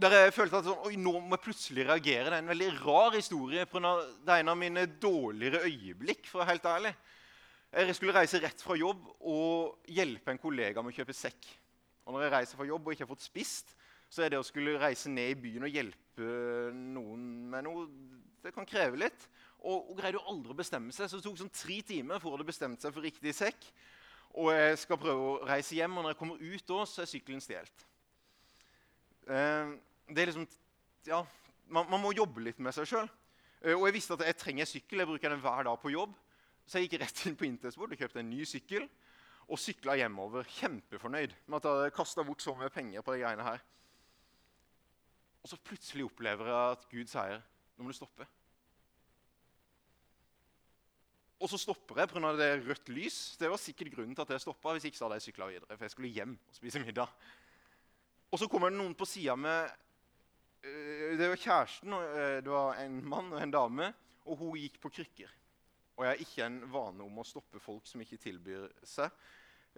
der 0.00 0.14
jeg 0.16 0.34
følte 0.34 0.58
at 0.58 0.66
sånn, 0.66 0.86
Oi, 0.88 0.96
nå 0.98 1.12
må 1.20 1.36
jeg 1.36 1.44
plutselig 1.44 1.84
reagere. 1.86 2.30
Det 2.30 2.38
er 2.38 2.42
en 2.42 2.50
veldig 2.50 2.70
rar 2.80 3.14
historie. 3.14 3.66
Det 3.66 4.32
er 4.32 4.40
en 4.42 4.50
av 4.50 4.58
mine 4.58 4.86
dårligere 5.00 5.68
øyeblikk. 5.68 6.26
for 6.26 6.40
å 6.40 6.42
være 6.42 6.54
helt 6.54 6.66
ærlig. 6.66 6.94
Jeg 7.74 7.94
skulle 7.98 8.14
reise 8.14 8.40
rett 8.42 8.60
fra 8.62 8.76
jobb 8.78 9.06
og 9.20 9.86
hjelpe 9.90 10.30
en 10.30 10.38
kollega 10.38 10.82
med 10.82 10.92
å 10.92 10.96
kjøpe 10.98 11.14
sekk. 11.14 11.46
Og 12.06 12.14
når 12.14 12.26
jeg 12.26 12.32
reiser 12.34 12.58
fra 12.58 12.66
jobb 12.68 12.86
og 12.86 12.92
ikke 12.94 13.06
har 13.06 13.14
fått 13.14 13.26
spist, 13.26 13.74
så 14.10 14.22
er 14.22 14.30
det 14.30 14.38
å 14.38 14.46
skulle 14.46 14.78
reise 14.78 15.10
ned 15.10 15.32
i 15.32 15.40
byen 15.46 15.66
og 15.66 15.74
hjelpe 15.74 16.28
noen 16.74 17.24
med 17.50 17.66
noe 17.66 17.88
Det 18.44 18.52
kan 18.52 18.66
kreve 18.68 18.98
litt. 19.00 19.28
Og 19.64 19.88
hun 19.88 19.96
greide 19.96 20.18
jo 20.18 20.26
aldri 20.28 20.52
å 20.52 20.58
bestemme 20.58 20.92
seg, 20.92 21.08
så 21.08 21.16
det 21.16 21.24
tok 21.24 21.38
sånn 21.40 21.54
tre 21.54 21.78
timer 21.86 22.20
før 22.20 22.34
hun 22.34 22.36
hadde 22.36 22.50
bestemt 22.50 22.82
seg 22.82 22.92
for 22.92 23.06
riktig 23.06 23.32
sekk. 23.32 23.64
Og 24.36 24.50
jeg 24.52 24.76
skal 24.82 25.00
prøve 25.00 25.30
å 25.30 25.38
reise 25.48 25.78
hjem, 25.78 25.96
og 25.96 26.04
når 26.04 26.12
jeg 26.12 26.20
kommer 26.20 26.42
ut 26.42 26.66
da, 26.68 26.84
så 26.84 27.02
er 27.02 27.08
sykkelen 27.08 27.40
stjålet. 27.40 27.86
Eh, 29.24 29.74
det 30.10 30.22
er 30.22 30.30
liksom 30.32 30.48
Ja, 31.06 31.22
man, 31.68 31.88
man, 31.90 32.00
må 32.00 32.12
jobbe 32.16 32.44
litt 32.44 32.60
med 32.60 32.74
seg 32.76 32.88
sjøl. 32.88 33.08
Eh, 33.62 33.74
og 33.74 33.86
jeg 33.88 33.96
visste 33.98 34.16
at 34.16 34.26
jeg 34.28 34.38
trenger 34.40 34.68
sykkel. 34.68 35.02
Jeg 35.02 35.10
bruker 35.10 35.32
den 35.32 35.42
hver 35.44 35.66
dag 35.68 35.80
på 35.80 35.92
jobb. 35.92 36.14
Så 36.64 36.80
jeg 36.80 36.88
gikk 36.88 37.02
rett 37.02 37.24
inn 37.28 37.36
på 37.36 37.48
Intersport 37.48 37.92
og 37.92 38.00
kjøpte 38.00 38.22
en 38.22 38.30
ny 38.32 38.44
sykkel. 38.48 38.86
Og 39.44 39.60
sykla 39.60 39.98
hjemover 40.00 40.48
kjempefornøyd 40.48 41.34
med 41.44 41.58
at 41.58 41.66
jeg 41.68 41.76
hadde 41.76 41.96
kasta 41.96 42.24
bort 42.24 42.44
så 42.44 42.54
mye 42.56 42.72
penger 42.72 43.04
på 43.04 43.12
de 43.12 43.20
greiene 43.20 43.44
her. 43.44 43.60
Og 45.44 45.50
så 45.52 45.60
plutselig 45.60 46.06
opplever 46.06 46.48
jeg 46.48 46.78
at 46.78 46.88
Gud 46.88 47.10
sier 47.12 47.42
nå 47.74 47.84
må 47.84 47.92
du 47.92 47.96
stoppe. 47.96 48.24
Og 51.42 51.50
så 51.50 51.58
stopper 51.60 51.98
jeg 52.00 52.08
pga. 52.08 52.30
det 52.38 52.50
rødt 52.64 52.88
lys. 52.88 53.36
Det 53.36 53.50
var 53.50 53.60
sikkert 53.60 53.92
grunnen 53.92 54.14
til 54.14 54.22
at 54.22 54.30
jeg 54.30 54.40
stoppa. 54.40 54.72
Hvis 54.72 54.86
ikke 54.88 54.96
så 54.96 55.04
hadde 55.04 55.18
jeg 55.18 55.26
sykla 55.26 55.48
videre, 55.50 55.76
for 55.76 55.84
jeg 55.84 55.90
skulle 55.92 56.14
hjem 56.14 56.38
og 56.48 56.56
spise 56.56 56.80
middag. 56.80 57.10
Og 58.34 58.38
så 58.40 58.48
kommer 58.50 58.72
det 58.72 58.80
noen 58.80 58.96
på 58.98 59.06
sida 59.06 59.36
med 59.38 59.68
øh, 60.66 61.12
Det 61.18 61.28
var 61.30 61.38
kjæresten. 61.38 61.92
Øh, 61.94 62.40
det 62.42 62.50
var 62.50 62.80
en 62.82 62.96
mann 63.06 63.32
og 63.32 63.42
en 63.42 63.50
dame, 63.54 63.92
og 64.26 64.36
hun 64.40 64.56
gikk 64.58 64.80
på 64.82 64.90
krykker. 64.90 65.30
Og 65.94 66.04
jeg 66.04 66.10
har 66.10 66.22
ikke 66.24 66.46
en 66.48 66.56
vane 66.72 67.04
om 67.04 67.20
å 67.22 67.24
stoppe 67.28 67.60
folk 67.62 67.86
som 67.86 68.02
ikke 68.02 68.18
tilbyr 68.18 68.64
seg 68.82 69.12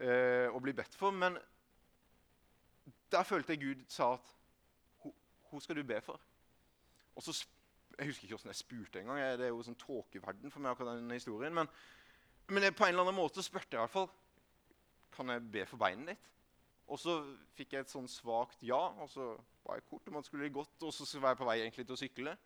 øh, 0.01 0.49
å 0.49 0.63
bli 0.65 0.73
bedt 0.73 0.97
for. 0.97 1.13
Men 1.13 1.37
der 3.13 3.27
følte 3.29 3.53
jeg 3.53 3.61
Gud 3.61 3.83
sa 3.93 4.15
at 4.15 4.33
hun 5.51 5.61
skal 5.61 5.77
du 5.77 5.85
be 5.85 6.01
for. 6.01 6.23
Og 7.17 7.27
så, 7.27 7.37
Jeg 7.99 8.09
husker 8.09 8.25
ikke 8.25 8.37
hvordan 8.37 8.55
jeg 8.55 8.63
spurte 8.63 9.01
engang. 9.01 9.21
Det 9.37 9.45
er 9.51 9.53
jo 9.53 9.61
sånn 9.65 9.77
tåkeverden 9.81 10.53
for 10.53 10.61
meg. 10.65 10.71
akkurat 10.73 10.97
denne 10.97 11.21
historien. 11.21 11.53
Men, 11.55 11.69
men 12.49 12.73
på 12.73 12.85
en 12.85 12.95
eller 12.95 13.05
annen 13.05 13.21
måte 13.21 13.45
spurte 13.45 13.77
jeg 13.77 13.83
i 13.83 13.85
hvert 13.85 13.99
fall 13.99 14.11
kan 15.17 15.33
jeg 15.33 15.45
be 15.53 15.69
for 15.69 15.81
beinet 15.81 16.15
ditt. 16.15 16.33
Og 16.87 17.01
så 17.03 17.17
fikk 17.59 17.75
jeg 17.75 17.85
et 17.85 17.91
sånn 17.91 18.07
svakt 18.11 18.63
ja, 18.63 18.79
og 18.79 19.09
så 19.11 19.33
var 19.67 19.81
jeg 19.81 19.89
kort 19.91 20.07
om 20.11 20.21
at 20.21 20.29
skulle 20.29 20.53
gått, 20.55 20.77
og 20.87 20.95
så 20.95 21.07
var 21.19 21.35
jeg 21.35 21.41
på 21.41 21.49
vei 21.49 21.57
egentlig 21.65 21.87
til 21.87 21.97
å 21.97 21.99
sykle. 21.99 22.37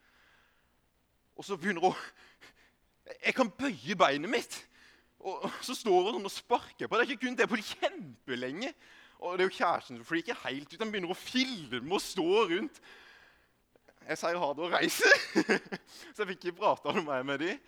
Og 1.37 1.47
så 1.47 1.59
begynner 1.61 1.85
hun 1.85 1.97
Jeg 3.25 3.35
kan 3.37 3.51
bøye 3.51 3.97
beinet 3.99 4.31
mitt! 4.31 4.57
Og 5.21 5.45
så 5.61 5.75
står 5.77 6.15
hun 6.15 6.25
og 6.25 6.33
sparker 6.33 6.89
på 6.89 6.97
det. 6.97 7.05
Er 7.05 7.13
ikke 7.13 7.27
kun 7.27 7.37
det 7.37 7.49
på 7.51 7.59
kjempelenge. 7.61 8.73
Og 9.21 9.37
det 9.37 9.45
er 9.45 9.51
jo 9.51 9.57
kjæresten 9.59 9.99
som 9.99 10.07
freaker 10.09 10.39
helt 10.47 10.71
ut. 10.73 10.79
Han 10.81 10.93
begynner 10.93 11.13
å 11.13 11.19
filme 11.19 11.93
og 11.93 12.01
stå 12.01 12.29
rundt. 12.55 12.81
Jeg 14.07 14.17
sier 14.17 14.41
ha 14.41 14.49
det 14.57 14.65
og 14.65 14.73
reise. 14.73 15.11
så 16.15 16.23
jeg 16.23 16.31
fikk 16.33 16.47
ikke 16.47 16.61
prata 16.63 16.95
noe 16.97 17.05
mer 17.05 17.27
med 17.29 17.45
dem. 17.45 17.61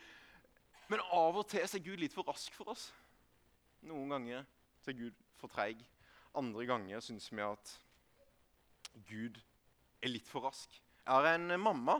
Men 0.88 1.04
av 1.12 1.36
og 1.42 1.44
til 1.50 1.60
er 1.60 1.84
Gud 1.84 2.00
litt 2.00 2.16
for 2.16 2.24
rask 2.28 2.56
for 2.56 2.72
oss. 2.72 2.88
Noen 3.84 4.16
ganger 4.16 4.46
er 4.88 4.96
Gud 4.96 5.20
for 5.40 5.52
treig. 5.52 5.80
Andre 6.38 6.66
ganger 6.68 7.02
syns 7.04 7.28
vi 7.32 7.42
at 7.44 7.74
Gud 9.08 9.38
er 10.02 10.12
litt 10.12 10.28
for 10.28 10.48
rask. 10.48 10.72
Jeg 11.02 11.12
har 11.12 11.34
en 11.34 11.54
mamma 11.60 11.98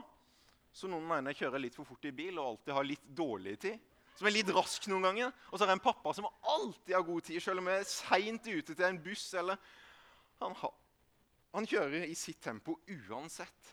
som 0.73 0.89
noen 0.93 1.05
mener 1.05 1.35
kjører 1.37 1.61
litt 1.61 1.75
for 1.77 1.85
fort 1.85 2.05
i 2.09 2.13
bil 2.15 2.39
og 2.39 2.53
alltid 2.53 2.77
har 2.77 2.87
litt 2.87 3.09
dårlig 3.13 3.57
tid 3.61 3.89
som 4.17 4.29
er 4.29 4.35
litt 4.35 4.51
rask 4.53 4.85
noen 4.89 5.07
ganger. 5.07 5.31
Og 5.49 5.57
så 5.57 5.65
har 5.65 5.73
jeg 5.73 5.79
en 5.79 5.87
pappa 5.87 6.13
som 6.15 6.29
alltid 6.29 6.95
har 6.95 7.05
god 7.07 7.25
tid, 7.27 7.41
selv 7.41 7.63
om 7.63 7.69
jeg 7.71 7.81
er 7.81 7.89
seint 7.89 8.49
ute 8.49 8.75
til 8.75 8.87
en 8.87 9.01
buss. 9.03 9.25
eller... 9.39 9.71
Han, 10.41 10.55
har, 10.59 10.73
han, 11.53 11.67
kjører 11.69 12.05
i 12.09 12.15
sitt 12.17 12.41
tempo 12.43 12.77
uansett. 13.09 13.71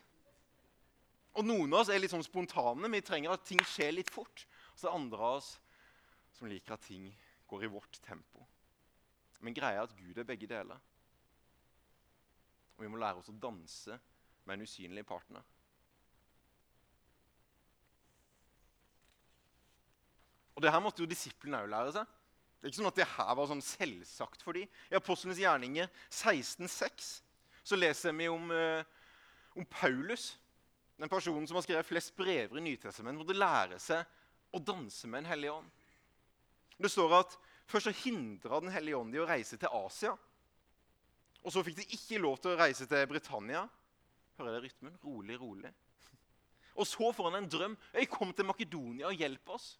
Og 1.39 1.47
Noen 1.47 1.71
av 1.73 1.83
oss 1.83 1.91
er 1.91 2.01
litt 2.01 2.13
sånn 2.13 2.25
spontane. 2.25 2.91
Vi 2.95 3.03
trenger 3.05 3.35
at 3.35 3.45
ting 3.47 3.61
skjer 3.63 3.93
litt 3.95 4.11
fort. 4.11 4.45
Og 4.73 4.79
så 4.79 4.87
er 4.87 4.89
det 4.89 4.97
andre 4.99 5.29
av 5.29 5.41
oss 5.41 5.51
som 6.37 6.49
liker 6.49 6.75
at 6.75 6.87
ting 6.87 7.11
går 7.51 7.67
i 7.67 7.71
vårt 7.71 7.99
tempo. 8.05 8.45
Men 9.41 9.55
greia 9.57 9.81
er 9.81 9.87
at 9.87 9.97
Gud 9.97 10.17
er 10.17 10.27
begge 10.27 10.49
deler. 10.49 10.77
Og 12.77 12.85
vi 12.85 12.89
må 12.91 12.99
lære 13.01 13.21
oss 13.21 13.29
å 13.29 13.37
danse 13.41 13.97
med 14.45 14.55
en 14.55 14.65
usynlig 14.65 15.03
partner. 15.05 15.43
Og 20.55 20.63
det 20.65 20.71
her 20.73 20.83
måtte 20.83 21.01
jo 21.01 21.09
disiplene 21.09 21.63
òg 21.63 21.71
lære 21.71 21.93
seg. 21.95 22.09
Det 22.61 22.67
er 22.67 22.71
ikke 22.71 22.77
sånn 22.77 22.91
at 22.91 22.99
det 22.99 23.09
her 23.15 23.29
var 23.37 23.47
sånn 23.49 23.63
selvsagt 23.65 24.43
for 24.45 24.53
dem. 24.53 24.69
I 24.91 24.97
Apostlenes 24.99 25.39
gjerninger 25.41 25.87
16,6 26.13 27.07
så 27.65 27.77
leser 27.77 28.13
vi 28.13 28.27
om, 28.29 28.51
eh, 28.53 28.83
om, 29.57 29.65
Paulus. 29.65 30.35
Den 31.01 31.09
personen 31.09 31.47
som 31.49 31.57
har 31.57 31.65
skrevet 31.65 31.87
flest 31.89 32.13
brever 32.17 32.59
i 32.59 32.61
Nytestamentet, 32.61 33.17
måtte 33.17 33.37
lære 33.37 33.79
seg 33.81 34.05
å 34.53 34.61
danse 34.61 35.09
med 35.09 35.23
en 35.23 35.31
hellig 35.31 35.49
ånd. 35.49 35.71
Det 36.77 36.91
står 36.93 37.17
at 37.23 37.37
først 37.71 37.89
så 37.89 37.95
hindra 38.03 38.59
Den 38.61 38.73
hellige 38.73 38.99
ånd 38.99 39.13
de 39.13 39.21
å 39.21 39.27
reise 39.29 39.59
til 39.59 39.77
Asia. 39.81 40.15
Og 41.41 41.53
så 41.53 41.63
fikk 41.65 41.79
de 41.79 41.87
ikke 41.97 42.21
lov 42.21 42.37
til 42.41 42.53
å 42.53 42.59
reise 42.59 42.85
til 42.89 43.07
Britannia. 43.09 43.63
Hører 44.37 44.57
dere 44.57 44.65
rytmen? 44.67 44.97
Rolig, 45.03 45.39
rolig. 45.41 45.71
Og 46.77 46.87
så 46.87 47.11
får 47.13 47.29
han 47.29 47.41
en 47.41 47.49
drøm. 47.51 47.77
Jeg 47.93 48.09
kom 48.11 48.31
til 48.33 48.47
Makedonia 48.47 49.09
og 49.09 49.17
hjelp 49.17 49.55
oss. 49.55 49.73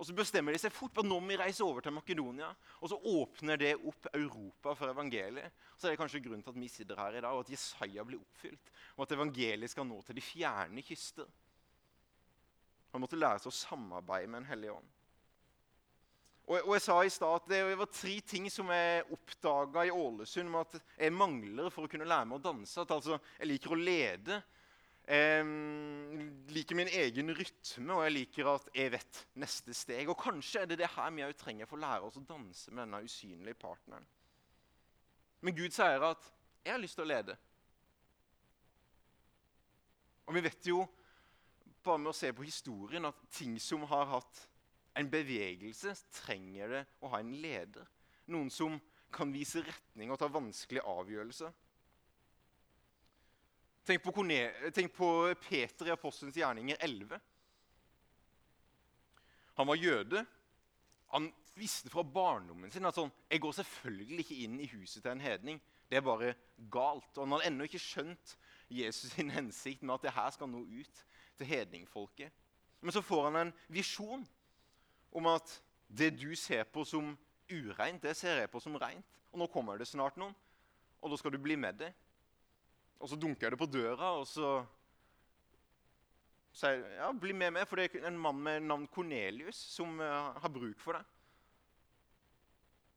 Og 0.00 0.06
så 0.08 0.14
bestemmer 0.16 0.54
de 0.56 0.60
seg 0.62 0.72
fort 0.72 0.94
på 0.96 1.02
at 1.02 1.08
nå 1.08 1.18
må 1.20 1.28
vi 1.28 1.36
reise 1.36 1.64
over 1.64 1.84
til 1.84 1.92
Makedonia. 1.92 2.48
Og 2.80 2.92
så 2.92 2.96
åpner 2.96 3.60
det 3.60 3.74
opp 3.76 4.08
Europa 4.14 4.72
for 4.78 4.92
evangeliet. 4.92 5.52
Så 5.76 5.86
er 5.86 5.92
det 5.92 6.00
kanskje 6.00 6.22
grunnen 6.24 6.44
til 6.44 6.54
at 6.54 6.60
vi 6.62 6.70
sitter 6.72 7.02
her 7.02 7.18
i 7.18 7.20
dag, 7.20 7.34
og 7.36 7.44
at 7.44 7.52
Jesaja 7.52 8.04
blir 8.08 8.22
oppfylt. 8.22 8.72
Og 8.96 9.04
at 9.04 9.12
evangeliet 9.16 9.72
skal 9.72 9.88
nå 9.88 10.00
til 10.06 10.16
de 10.16 10.24
fjerne 10.24 10.84
kyster. 10.86 11.28
Han 12.94 13.04
måtte 13.04 13.20
lære 13.20 13.42
seg 13.44 13.52
å 13.52 13.58
samarbeide 13.60 14.32
med 14.32 14.42
en 14.42 14.50
hellig 14.50 14.72
ånd. 14.72 14.96
Og, 16.50 16.56
og 16.66 16.72
jeg 16.74 16.82
sa 16.82 16.96
i 17.06 17.10
stad 17.14 17.36
at 17.38 17.50
det 17.52 17.60
var 17.78 17.90
tre 17.94 18.16
ting 18.26 18.48
som 18.50 18.70
jeg 18.74 19.04
oppdaga 19.14 19.84
i 19.86 19.92
Ålesund 19.94 20.50
om 20.50 20.56
at 20.64 20.80
jeg 20.98 21.14
mangler 21.14 21.70
for 21.70 21.86
å 21.86 21.90
kunne 21.90 22.08
lære 22.10 22.26
meg 22.26 22.40
å 22.40 22.42
danse. 22.48 22.74
At 22.82 22.90
altså, 22.96 23.20
jeg 23.38 23.52
liker 23.52 23.76
å 23.76 23.78
lede. 23.78 24.40
Jeg 25.10 25.46
liker 26.54 26.78
min 26.78 26.90
egen 26.90 27.30
rytme, 27.38 27.94
og 27.94 28.02
jeg 28.02 28.16
liker 28.16 28.50
at 28.50 28.66
jeg 28.74 28.94
vet 28.96 29.22
neste 29.42 29.74
steg. 29.78 30.10
Og 30.10 30.18
kanskje 30.18 30.64
er 30.64 30.72
det 30.72 30.80
det 30.82 30.90
her 30.90 31.14
vi 31.14 31.30
trenger 31.38 31.70
for 31.70 31.78
å 31.78 31.84
lære 31.84 32.10
oss 32.10 32.18
å 32.18 32.26
danse 32.26 32.74
med 32.74 32.82
denne 32.82 33.02
usynlige 33.06 33.62
partneren. 33.62 34.10
Men 35.40 35.56
Gud 35.56 35.72
sier 35.72 36.02
at 36.02 36.32
'jeg 36.64 36.72
har 36.74 36.82
lyst 36.82 36.98
til 36.98 37.06
å 37.06 37.12
lede'. 37.14 37.38
Og 40.26 40.34
vi 40.34 40.40
vet 40.40 40.66
jo 40.66 40.82
bare 41.82 41.98
med 41.98 42.10
å 42.10 42.18
se 42.18 42.32
på 42.32 42.42
historien 42.42 43.04
at 43.04 43.30
ting 43.30 43.58
som 43.58 43.82
har 43.82 44.04
hatt 44.06 44.49
en 44.98 45.10
bevegelse, 45.10 45.94
trenger 46.14 46.74
det 46.74 46.84
å 47.00 47.10
ha 47.12 47.20
en 47.22 47.34
leder. 47.42 47.86
Noen 48.30 48.50
som 48.52 48.78
kan 49.12 49.32
vise 49.34 49.62
retning 49.66 50.12
og 50.12 50.20
ta 50.20 50.28
vanskelige 50.30 50.86
avgjørelser. 50.86 51.52
Tenk 53.86 54.04
på, 54.04 54.12
tenk 54.76 54.92
på 54.94 55.08
Peter 55.42 55.88
i 55.88 55.94
Apostelens 55.94 56.36
gjerninger 56.38 56.78
11. 56.84 57.18
Han 59.58 59.68
var 59.70 59.80
jøde. 59.80 60.22
Han 61.10 61.30
visste 61.58 61.90
fra 61.92 62.04
barndommen 62.06 62.70
sin 62.72 62.86
at 62.86 62.96
sånn, 62.96 63.10
jeg 63.28 63.42
går 63.42 63.56
selvfølgelig 63.58 64.24
ikke 64.24 64.42
inn 64.44 64.60
i 64.62 64.68
huset 64.70 65.02
til 65.02 65.12
en 65.14 65.24
hedning. 65.24 65.58
Det 65.90 65.98
er 65.98 66.06
bare 66.06 66.34
galt. 66.72 67.10
Og 67.16 67.24
han 67.24 67.34
hadde 67.34 67.48
ennå 67.50 67.66
ikke 67.66 67.82
skjønt 67.82 68.36
Jesus' 68.70 69.16
sin 69.16 69.32
hensikt 69.34 69.82
med 69.82 69.96
at 69.96 70.06
det 70.06 70.14
her 70.14 70.30
skal 70.36 70.50
nå 70.52 70.62
ut 70.62 71.02
til 71.40 71.50
hedningfolket. 71.50 72.30
Men 72.80 72.94
så 72.94 73.02
får 73.04 73.26
han 73.26 73.40
en 73.40 73.52
visjon 73.72 74.22
om 75.12 75.26
at 75.30 75.52
det 75.88 76.12
du 76.18 76.34
ser 76.38 76.64
på 76.70 76.84
som 76.86 77.12
ureint, 77.50 78.02
det 78.02 78.14
ser 78.16 78.42
jeg 78.42 78.50
på 78.50 78.60
som 78.62 78.76
reint. 78.78 79.06
Og 79.30 79.38
nå 79.38 79.46
kommer 79.50 79.78
det 79.78 79.88
snart 79.90 80.18
noen, 80.18 80.34
og 81.00 81.10
da 81.10 81.18
skal 81.18 81.34
du 81.34 81.38
bli 81.42 81.56
med 81.58 81.78
det. 81.82 81.90
Og 83.00 83.08
så 83.08 83.16
dunker 83.16 83.46
jeg 83.46 83.54
det 83.54 83.60
på 83.60 83.70
døra, 83.70 84.12
og 84.20 84.26
så 84.28 84.60
sier 86.52 86.82
jeg 86.82 86.96
ja, 86.98 87.12
'Bli 87.12 87.32
med 87.32 87.54
meg', 87.54 87.66
for 87.66 87.76
det 87.76 87.94
er 87.94 88.06
en 88.08 88.18
mann 88.18 88.42
med 88.42 88.60
navn 88.60 88.86
Kornelius 88.86 89.56
som 89.56 90.00
uh, 90.00 90.34
har 90.34 90.48
bruk 90.48 90.80
for 90.80 90.98
det. 90.98 91.04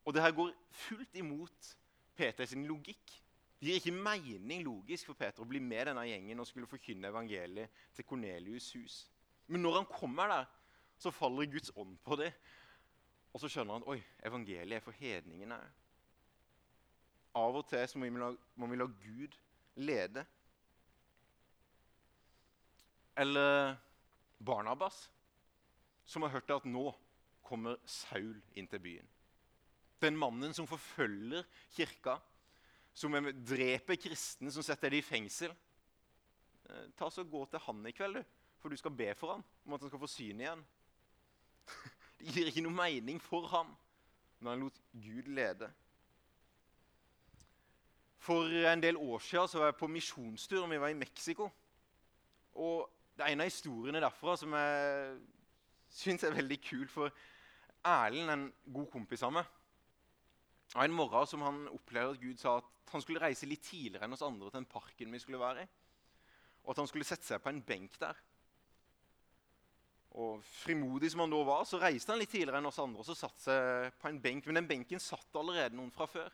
Og 0.06 0.14
det 0.14 0.22
her 0.22 0.32
går 0.32 0.52
fullt 0.72 1.16
imot 1.16 1.78
Peters 2.16 2.56
logikk. 2.56 3.22
Det 3.60 3.70
gir 3.70 3.80
ikke 3.80 3.92
mening 3.96 4.64
logisk 4.66 5.06
for 5.06 5.14
Peter 5.14 5.42
å 5.42 5.48
bli 5.48 5.62
med 5.64 5.88
denne 5.88 6.04
gjengen 6.04 6.40
og 6.40 6.48
skulle 6.48 6.68
forkynne 6.68 7.08
evangeliet 7.08 7.70
til 7.96 8.04
Kornelius' 8.04 8.74
hus. 8.76 8.98
Men 9.48 9.62
når 9.62 9.78
han 9.78 9.86
kommer 9.86 10.28
der, 10.28 10.50
så 10.98 11.12
faller 11.12 11.50
Guds 11.52 11.72
ånd 11.76 11.98
på 12.04 12.18
det. 12.20 12.32
Og 13.34 13.42
så 13.42 13.50
skjønner 13.50 13.80
han 13.80 13.88
oi, 13.90 13.98
evangeliet 14.26 14.78
er 14.78 14.84
for 14.86 14.96
hedningene. 14.98 15.58
Av 17.34 17.56
og 17.58 17.66
til 17.70 17.98
må 17.98 18.10
vi, 18.10 18.22
la, 18.22 18.30
må 18.62 18.70
vi 18.70 18.78
la 18.78 18.88
Gud 18.88 19.38
lede. 19.82 20.26
Eller 23.18 23.76
Barnabas, 24.38 25.08
som 26.06 26.26
har 26.26 26.36
hørt 26.36 26.54
at 26.54 26.70
nå 26.70 26.92
kommer 27.44 27.80
Saul 27.90 28.38
inn 28.58 28.70
til 28.70 28.82
byen. 28.84 29.10
Den 30.04 30.18
mannen 30.20 30.54
som 30.54 30.68
forfølger 30.68 31.46
kirka, 31.76 32.18
som 32.94 33.16
dreper 33.48 33.98
kristne, 33.98 34.52
som 34.54 34.66
setter 34.66 34.94
dem 34.94 35.02
i 35.02 35.06
fengsel. 35.06 35.54
Eh, 36.70 36.90
ta 36.98 37.10
så 37.10 37.26
Gå 37.26 37.46
til 37.50 37.62
han 37.66 37.86
i 37.90 37.94
kveld, 37.96 38.20
du, 38.20 38.24
for 38.62 38.70
du 38.70 38.78
skal 38.78 38.94
be 38.96 39.10
for 39.18 39.36
ham 39.36 39.44
om 39.66 39.76
at 39.76 39.82
han 39.82 39.92
skal 39.92 40.02
få 40.04 40.12
syn 40.12 40.44
igjen. 40.44 40.62
Det 42.20 42.34
gir 42.34 42.50
ikke 42.52 42.64
noe 42.66 42.76
mening 42.76 43.22
for 43.22 43.48
ham 43.52 43.74
når 44.44 44.52
han 44.52 44.64
lot 44.66 44.80
Gud 44.92 45.30
lede. 45.32 45.70
For 48.24 48.48
en 48.72 48.84
del 48.84 48.98
år 48.98 49.20
siden 49.20 49.48
så 49.48 49.60
var 49.60 49.72
jeg 49.72 49.80
på 49.80 49.88
misjonstur. 49.92 50.68
Vi 50.68 50.80
var 50.80 50.88
i 50.88 51.00
Mexico. 51.00 51.50
Og 52.56 52.90
det 53.18 53.26
er 53.26 53.34
en 53.34 53.44
av 53.44 53.50
historiene 53.50 54.02
derfra 54.04 54.36
som 54.40 54.56
jeg 54.56 55.18
syns 55.92 56.24
er 56.24 56.36
veldig 56.36 56.60
kul. 56.64 56.86
For 56.92 57.12
Erlend, 57.84 58.32
en 58.32 58.46
god 58.74 58.88
kompis 58.94 59.24
av 59.28 59.34
meg, 59.36 59.50
og 60.74 60.84
En 60.84 60.96
morgen 60.96 61.28
som 61.28 61.42
han 61.46 61.66
opplevde 61.70 62.16
at 62.16 62.22
Gud 62.22 62.38
sa 62.42 62.58
at 62.58 62.94
han 62.94 63.02
skulle 63.02 63.22
reise 63.22 63.46
litt 63.46 63.62
tidligere 63.68 64.08
enn 64.08 64.16
oss 64.16 64.24
andre 64.26 64.48
til 64.50 64.62
den 64.62 64.70
parken 64.70 65.12
vi 65.14 65.20
skulle 65.22 65.42
være 65.42 65.66
i. 65.66 65.68
Og 66.64 66.72
at 66.72 66.80
han 66.82 66.88
skulle 66.90 67.06
sette 67.06 67.28
seg 67.28 67.42
på 67.44 67.52
en 67.52 67.62
benk 67.62 68.00
der. 68.02 68.18
Og 70.14 70.44
Frimodig 70.46 71.10
som 71.10 71.24
han 71.24 71.34
da 71.34 71.40
var, 71.48 71.64
så 71.66 71.80
reiste 71.82 72.14
han 72.14 72.22
litt 72.22 72.30
tidligere 72.30 72.60
enn 72.62 72.70
oss 72.70 72.82
andre 72.82 73.02
og 73.02 73.08
så 73.08 73.16
satte 73.18 73.42
seg 73.48 73.96
på 74.02 74.12
en 74.12 74.20
benk. 74.22 74.46
Men 74.46 74.62
den 74.62 74.70
benken 74.70 75.02
satt 75.02 75.40
allerede 75.40 75.78
noen 75.78 75.94
fra 75.94 76.06
før. 76.10 76.30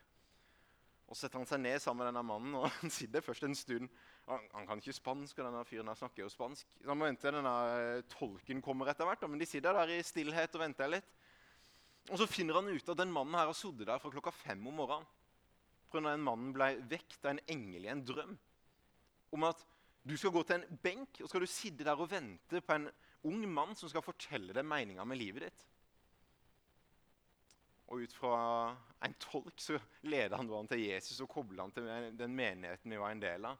Og 1.09 1.15
Så 1.15 1.25
setter 1.25 1.39
han 1.39 1.47
seg 1.49 1.61
ned 1.63 1.79
sammen 1.81 2.03
med 2.03 2.11
denne 2.11 2.25
mannen, 2.25 2.57
og 2.59 2.67
han 2.81 2.91
sitter 2.93 3.23
først 3.25 3.47
en 3.47 3.55
stund. 3.57 3.87
Han, 4.27 4.43
han 4.53 4.67
kan 4.69 4.83
ikke 4.83 4.97
spansk, 4.99 5.39
og 5.39 5.47
denne 5.47 5.63
fyren 5.65 5.89
her 5.89 5.97
snakker 5.97 6.25
jo 6.25 6.33
spansk. 6.33 6.75
Så 6.75 6.91
han 6.91 6.99
må 6.99 7.07
vente 7.07 7.31
denne 7.33 7.55
eh, 7.77 8.03
tolken 8.11 8.61
kommer 8.61 8.91
etter 8.91 9.07
hvert. 9.09 9.23
Men 9.31 9.41
de 9.41 9.47
sitter 9.49 9.79
der 9.79 9.95
i 9.95 10.03
stillhet 10.05 10.59
og 10.59 10.65
venter 10.65 10.91
litt. 10.91 11.15
Og 12.09 12.19
Så 12.19 12.29
finner 12.29 12.59
han 12.59 12.69
ut 12.69 12.91
at 12.93 12.99
den 12.99 13.15
mannen 13.15 13.37
her 13.37 13.49
har 13.49 13.57
sittet 13.57 13.87
der 13.89 14.01
fra 14.01 14.11
klokka 14.13 14.33
fem 14.35 14.61
om 14.67 14.77
morgenen. 14.81 15.07
Pga. 15.89 16.03
den 16.11 16.21
mannen 16.21 16.53
ble 16.53 16.75
vekt 16.85 17.23
av 17.23 17.31
en 17.33 17.45
engel 17.49 17.87
i 17.87 17.89
en 17.89 18.03
drøm 18.05 18.35
om 19.33 19.45
at 19.47 19.61
du 20.05 20.13
skal 20.17 20.33
gå 20.33 20.43
til 20.45 20.59
en 20.59 20.79
benk 20.83 21.17
og 21.23 21.29
skal 21.29 21.41
du 21.41 21.49
sitte 21.49 21.85
der 21.85 21.97
og 21.97 22.11
vente 22.11 22.61
på 22.61 22.75
en 22.75 22.85
ung 23.27 23.43
mann 23.51 23.75
som 23.75 23.91
skal 23.91 24.05
fortelle 24.05 24.53
deg 24.55 24.65
meninga 24.65 25.05
med 25.07 25.19
livet 25.19 25.47
ditt. 25.47 25.65
Og 27.89 28.05
ut 28.05 28.13
fra 28.13 28.37
en 29.05 29.15
tolk 29.21 29.57
så 29.61 29.79
leder 30.05 30.37
han 30.37 30.49
han 30.53 30.69
til 30.69 30.83
Jesus 30.85 31.19
og 31.25 31.31
kobler 31.31 31.65
han 31.65 31.73
til 31.73 32.17
den 32.19 32.35
menigheten 32.37 32.91
vi 32.93 33.01
var 33.01 33.15
en 33.15 33.23
del 33.23 33.47
av, 33.49 33.57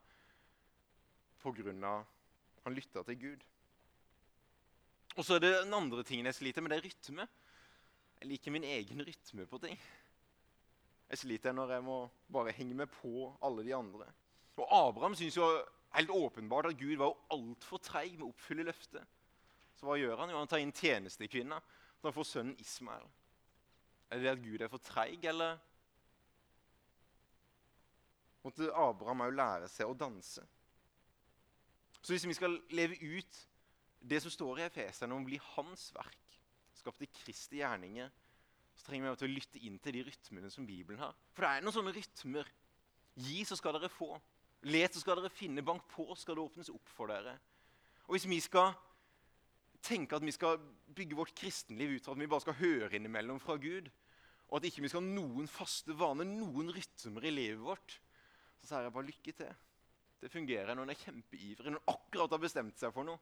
pga. 1.42 1.94
han 2.64 2.76
lytta 2.76 3.04
til 3.04 3.20
Gud. 3.20 3.46
Og 5.18 5.26
så 5.26 5.36
er 5.36 5.40
det 5.44 5.54
den 5.64 5.74
andre 5.74 6.04
tingen 6.04 6.30
jeg 6.30 6.38
sliter 6.38 6.62
med, 6.62 6.72
det 6.72 6.78
er 6.78 6.88
rytme. 6.88 7.28
Jeg 8.20 8.30
liker 8.30 8.52
min 8.52 8.64
egen 8.68 9.02
rytme 9.08 9.46
på 9.48 9.58
ting. 9.64 9.80
Jeg 11.10 11.18
sliter 11.18 11.56
når 11.56 11.74
jeg 11.74 11.84
må 11.84 12.00
bare 12.32 12.54
henge 12.54 12.76
med 12.78 12.88
på 12.94 13.32
alle 13.42 13.66
de 13.66 13.76
andre. 13.76 14.06
Og 14.60 14.68
Abraham 14.70 15.16
syns 15.16 15.38
jo 15.38 15.48
helt 15.96 16.12
åpenbart 16.14 16.70
at 16.70 16.78
Gud 16.78 16.98
var 17.00 17.18
altfor 17.34 17.82
treig 17.82 18.14
med 18.18 18.28
å 18.28 18.34
oppfylle 18.34 18.68
løftet. 18.68 19.08
Så 19.80 19.88
hva 19.88 19.96
gjør 19.96 20.20
han? 20.20 20.34
Jo, 20.34 20.42
Han 20.42 20.52
tar 20.52 20.60
inn 20.60 20.76
tjenestekvinna, 20.76 21.60
så 22.00 22.10
han 22.10 22.16
får 22.16 22.28
sønnen 22.28 22.60
Ismael. 22.60 23.06
Er 24.12 24.20
det 24.20 24.32
at 24.34 24.44
Gud 24.44 24.62
er 24.62 24.72
for 24.72 24.84
treig, 24.84 25.24
eller 25.30 25.60
måtte 28.44 28.72
Abraham 28.76 29.24
òg 29.28 29.36
lære 29.38 29.70
seg 29.72 29.88
å 29.88 29.96
danse? 29.96 30.44
Så 32.00 32.12
hvis 32.12 32.28
vi 32.28 32.36
skal 32.36 32.58
leve 32.76 32.98
ut 33.00 33.40
det 34.00 34.22
som 34.24 34.32
står 34.32 34.62
i 34.62 34.66
Efeserne 34.68 35.16
om 35.16 35.24
å 35.24 35.30
bli 35.30 35.40
hans 35.54 35.90
verk, 35.96 36.40
skapt 36.76 37.04
i 37.04 37.12
Kristi 37.12 37.60
gjerninger, 37.60 38.12
så 38.80 38.88
trenger 38.88 39.12
vi 39.12 39.20
til 39.20 39.30
å 39.30 39.36
lytte 39.36 39.64
inn 39.68 39.80
til 39.84 39.98
de 39.98 40.04
rytmene 40.08 40.52
som 40.52 40.68
Bibelen 40.68 41.02
har. 41.04 41.16
For 41.36 41.44
det 41.44 41.52
er 41.52 41.66
noen 41.66 41.76
sånne 41.76 41.96
rytmer. 41.96 42.52
Gi, 43.20 43.42
så 43.48 43.58
skal 43.60 43.76
dere 43.76 43.92
få. 43.92 44.14
Let, 44.72 44.96
så 44.96 45.04
skal 45.04 45.20
dere 45.20 45.32
finne. 45.32 45.64
Bank 45.68 45.84
på, 45.92 46.08
skal 46.16 46.40
det 46.40 46.46
åpnes 46.46 46.72
opp 46.72 46.94
for 46.96 47.12
dere. 47.12 47.36
Og 48.08 48.16
hvis 48.16 48.28
vi 48.32 48.40
skal 48.44 48.72
tenke 49.86 50.18
at 50.18 50.26
vi 50.26 50.34
skal 50.36 50.60
bygge 50.96 51.18
vårt 51.18 51.34
kristenliv 51.38 51.96
ut 51.96 52.06
fra 52.06 52.16
at 52.16 52.22
vi 52.22 52.30
bare 52.30 52.44
skal 52.44 52.60
høre 52.60 52.92
innimellom 52.98 53.40
fra 53.44 53.56
Gud, 53.62 53.90
og 54.50 54.58
at 54.58 54.70
ikke 54.70 54.84
vi 54.84 54.92
skal 54.92 55.04
ha 55.04 55.16
noen 55.16 55.50
faste 55.50 55.94
vaner, 55.98 56.28
noen 56.28 56.72
rytmer 56.74 57.28
i 57.30 57.34
livet 57.34 57.62
vårt, 57.62 58.00
så 58.60 58.72
sier 58.72 58.88
jeg 58.88 58.96
bare 58.96 59.10
lykke 59.10 59.34
til. 59.38 59.52
Det 60.20 60.32
fungerer 60.34 60.76
når 60.76 60.88
en 60.88 60.94
er 60.94 61.00
kjempeivrig, 61.00 61.66
når 61.66 61.78
en 61.78 61.92
akkurat 61.94 62.34
har 62.36 62.42
bestemt 62.44 62.80
seg 62.82 62.92
for 62.96 63.08
noe. 63.08 63.22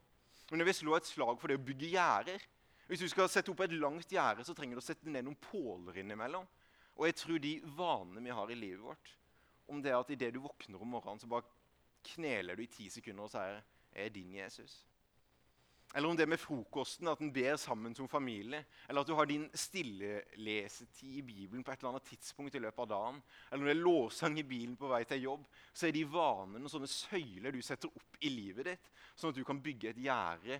Men 0.49 0.63
jeg 0.63 0.69
vil 0.69 0.77
slå 0.79 0.95
et 0.97 1.09
slag 1.09 1.41
for 1.41 1.51
det 1.51 1.59
å 1.59 1.65
bygge 1.67 1.91
gjerder. 1.91 2.45
Hvis 2.87 3.03
du 3.03 3.09
skal 3.11 3.27
sette 3.29 3.51
opp 3.51 3.61
et 3.65 3.75
langt 3.75 4.11
gjerde, 4.11 4.45
så 4.47 4.55
trenger 4.55 4.79
du 4.79 4.81
å 4.81 4.85
sette 4.87 5.11
ned 5.11 5.27
noen 5.27 5.37
påler 5.43 5.99
innimellom. 6.01 6.47
Og 6.97 7.05
jeg 7.05 7.17
tror 7.19 7.41
de 7.43 7.53
vanene 7.77 8.23
vi 8.23 8.33
har 8.33 8.51
i 8.51 8.57
livet 8.57 8.81
vårt, 8.81 9.11
om 9.67 9.81
det 9.83 9.93
at 9.93 10.09
idet 10.15 10.31
du 10.33 10.39
våkner 10.41 10.81
om 10.81 10.95
morgenen, 10.95 11.19
så 11.21 11.29
bare 11.29 11.45
kneler 12.13 12.55
du 12.55 12.63
i 12.63 12.71
ti 12.71 12.87
sekunder 12.89 13.27
og 13.27 13.33
sier 13.33 13.59
'Jeg 13.93 14.05
er 14.05 14.09
din 14.09 14.31
Jesus'. 14.31 14.85
Eller 15.95 16.09
om 16.09 16.17
det 16.17 16.27
med 16.27 16.39
frokosten, 16.39 17.07
at 17.07 17.21
en 17.23 17.31
ber 17.33 17.55
sammen 17.55 17.95
som 17.95 18.09
familie. 18.11 18.65
Eller 18.89 19.01
at 19.01 19.07
du 19.07 19.13
har 19.15 19.25
din 19.25 19.47
stillelesetid 19.55 21.15
i 21.15 21.23
Bibelen 21.25 21.63
på 21.63 21.71
et 21.71 21.79
eller 21.79 21.95
annet 21.95 22.09
tidspunkt 22.09 22.55
i 22.55 22.61
løpet 22.61 22.83
av 22.83 22.89
dagen. 22.91 23.21
Eller 23.49 23.63
når 23.63 23.71
det 23.71 23.75
er 23.77 23.85
lovsang 23.85 24.39
i 24.39 24.45
bilen 24.47 24.75
på 24.77 24.91
vei 24.91 25.03
til 25.07 25.23
jobb, 25.23 25.45
så 25.73 25.87
er 25.87 25.95
de 25.95 26.03
vanene 26.11 26.67
og 26.67 26.73
sånne 26.73 26.91
søyler 26.91 27.55
du 27.55 27.61
setter 27.63 27.93
opp 27.93 28.19
i 28.19 28.33
livet 28.33 28.67
ditt, 28.73 28.91
sånn 29.15 29.31
at 29.31 29.39
du 29.39 29.45
kan 29.47 29.63
bygge 29.63 29.93
et 29.93 30.03
gjerde 30.03 30.59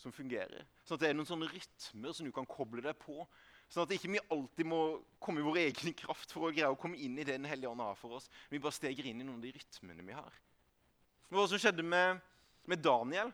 som 0.00 0.12
fungerer. 0.12 0.66
Sånn 0.84 0.98
at 0.98 1.06
det 1.06 1.12
er 1.12 1.16
noen 1.16 1.30
sånne 1.30 1.48
rytmer 1.48 2.12
som 2.12 2.26
du 2.26 2.34
kan 2.34 2.48
koble 2.50 2.82
deg 2.84 2.98
på. 2.98 3.22
Sånn 3.70 3.86
at 3.86 3.94
ikke 3.94 4.10
vi 4.12 4.26
alltid 4.34 4.68
må 4.68 4.80
komme 5.22 5.40
i 5.40 5.46
vår 5.46 5.62
egen 5.62 5.96
kraft 5.96 6.34
for 6.34 6.48
å 6.48 6.52
greie 6.52 6.68
å 6.68 6.78
komme 6.78 6.98
inn 7.00 7.16
i 7.16 7.24
det 7.24 7.38
Den 7.38 7.48
hellige 7.48 7.70
ånd 7.70 7.80
har 7.80 7.96
for 7.98 8.18
oss. 8.18 8.28
Vi 8.50 8.60
bare 8.60 8.76
steger 8.76 9.06
inn 9.08 9.22
i 9.22 9.24
noen 9.24 9.38
av 9.38 9.46
de 9.46 9.54
rytmene 9.54 10.04
vi 10.04 10.18
har. 10.18 10.40
Hva 11.32 11.46
som 11.48 11.58
skjedde 11.62 11.86
med, 11.86 12.20
med 12.70 12.82
Daniel 12.82 13.32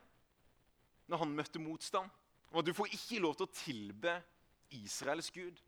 når 1.10 1.24
han 1.24 1.36
møtte 1.36 1.62
motstand? 1.62 2.10
Og 2.50 2.62
at 2.62 2.66
Du 2.66 2.74
får 2.74 2.94
ikke 2.94 3.22
lov 3.22 3.36
til 3.38 3.46
å 3.46 3.54
tilbe 3.54 4.14
Israels 4.80 5.30
gud. 5.34 5.58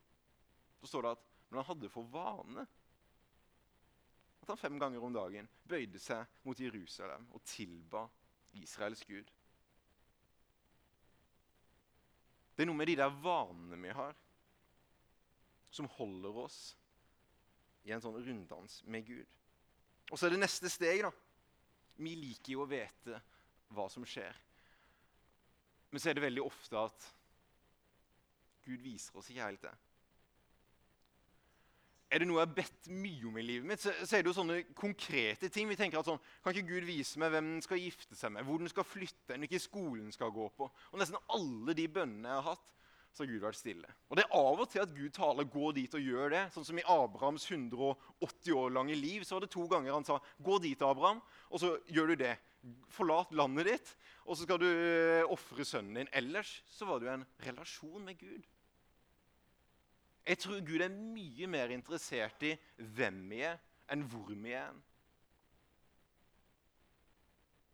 Så 0.81 0.91
står 0.91 1.07
det 1.07 1.15
at 1.17 1.29
men 1.53 1.61
han 1.61 1.69
hadde 1.69 1.91
for 1.93 2.09
vane 2.09 2.63
at 4.43 4.49
han 4.49 4.57
fem 4.57 4.79
ganger 4.81 5.05
om 5.05 5.13
dagen 5.13 5.49
bøyde 5.69 6.01
seg 6.01 6.25
mot 6.47 6.59
Jerusalem 6.59 7.27
og 7.37 7.45
tilba 7.45 8.07
Israels 8.57 9.05
gud. 9.05 9.29
Det 12.57 12.65
er 12.65 12.71
noe 12.71 12.79
med 12.81 12.89
de 12.89 12.97
der 13.03 13.13
vanene 13.23 13.79
vi 13.85 13.93
har, 13.93 14.17
som 15.73 15.91
holder 15.99 16.41
oss 16.41 16.59
i 17.85 17.93
en 17.93 18.01
sånn 18.01 18.17
runddans 18.25 18.81
med 18.89 19.05
Gud. 19.07 19.37
Og 20.09 20.17
så 20.17 20.27
er 20.27 20.35
det 20.35 20.43
neste 20.43 20.73
steg. 20.73 21.05
da. 21.05 21.13
Vi 22.01 22.17
liker 22.17 22.57
jo 22.57 22.65
å 22.65 22.71
vite 22.71 23.21
hva 23.75 23.89
som 23.93 24.07
skjer. 24.07 24.37
Men 25.91 26.01
så 26.01 26.11
er 26.11 26.19
det 26.19 26.27
veldig 26.27 26.45
ofte 26.45 26.79
at 26.79 27.09
Gud 28.65 28.81
viser 28.81 29.17
oss 29.19 29.29
ikke 29.33 29.49
helt 29.49 29.67
det 29.67 29.75
er 32.13 32.21
det 32.21 32.29
noe 32.29 32.43
jeg 32.43 32.49
har 32.49 32.57
bedt 32.57 32.91
mye 32.93 33.29
om 33.29 33.39
i 33.41 33.45
livet 33.47 33.69
mitt, 33.69 33.81
så, 33.81 33.93
er 33.93 34.21
det 34.21 34.29
jo 34.29 34.37
sånne 34.37 34.59
konkrete 34.77 35.49
ting. 35.53 35.71
Vi 35.71 35.79
tenker 35.81 36.01
at 36.01 36.09
sånn, 36.09 36.21
Kan 36.45 36.53
ikke 36.53 36.75
Gud 36.75 36.87
vise 36.89 37.21
meg 37.21 37.33
hvem 37.33 37.49
den 37.55 37.65
skal 37.65 37.81
gifte 37.81 38.19
seg 38.19 38.35
med, 38.35 38.45
hvor 38.45 38.61
den 38.61 38.71
skal 38.71 38.87
flytte, 38.87 39.39
hvilken 39.39 39.63
skole 39.63 40.03
den 40.03 40.13
skal 40.15 40.33
gå 40.35 40.51
på? 40.59 40.69
Og 40.69 41.01
Nesten 41.01 41.21
alle 41.33 41.77
de 41.79 41.89
bønnene 41.89 42.29
jeg 42.29 42.43
har 42.43 42.51
hatt, 42.53 42.75
så 43.13 43.25
har 43.25 43.31
Gud 43.33 43.45
vært 43.45 43.61
stille. 43.61 43.95
Og 44.09 44.19
Det 44.19 44.27
er 44.27 44.37
av 44.37 44.61
og 44.61 44.69
til 44.73 44.85
at 44.85 44.95
Gud 44.97 45.11
taler 45.13 45.45
'gå 45.45 45.73
dit 45.75 45.95
og 45.95 46.01
gjør 46.01 46.31
det'. 46.33 46.53
Sånn 46.53 46.65
som 46.65 46.79
i 46.79 46.85
Abrahams 46.89 47.45
180 47.45 48.53
år 48.57 48.71
lange 48.73 48.95
liv 48.95 49.25
så 49.25 49.37
var 49.37 49.41
det 49.41 49.51
to 49.51 49.67
ganger 49.69 49.93
han 49.93 50.05
sa 50.05 50.21
'gå 50.41 50.61
dit, 50.61 50.81
Abraham', 50.81 51.21
og 51.51 51.61
så 51.61 51.79
gjør 51.89 52.09
du 52.09 52.15
det. 52.17 52.39
Forlat 52.93 53.33
landet 53.35 53.67
ditt, 53.67 53.93
og 54.23 54.37
så 54.37 54.47
skal 54.47 54.61
du 54.63 54.69
uh, 54.69 55.33
ofre 55.35 55.65
sønnen 55.67 56.03
din. 56.03 56.11
Ellers 56.15 56.61
så 56.71 56.87
var 56.87 57.01
det 57.01 57.09
jo 57.09 57.15
en 57.17 57.27
relasjon 57.47 58.05
med 58.07 58.21
Gud. 58.21 58.47
Jeg 60.23 60.39
tror 60.39 60.63
Gud 60.63 60.85
er 60.85 60.95
mye 60.95 61.49
mer 61.51 61.75
interessert 61.75 62.45
i 62.47 62.53
hvem 62.95 63.19
vi 63.33 63.43
er, 63.49 63.59
enn 63.91 64.05
hvor 64.07 64.31
vi 64.31 64.55
er. 64.55 64.71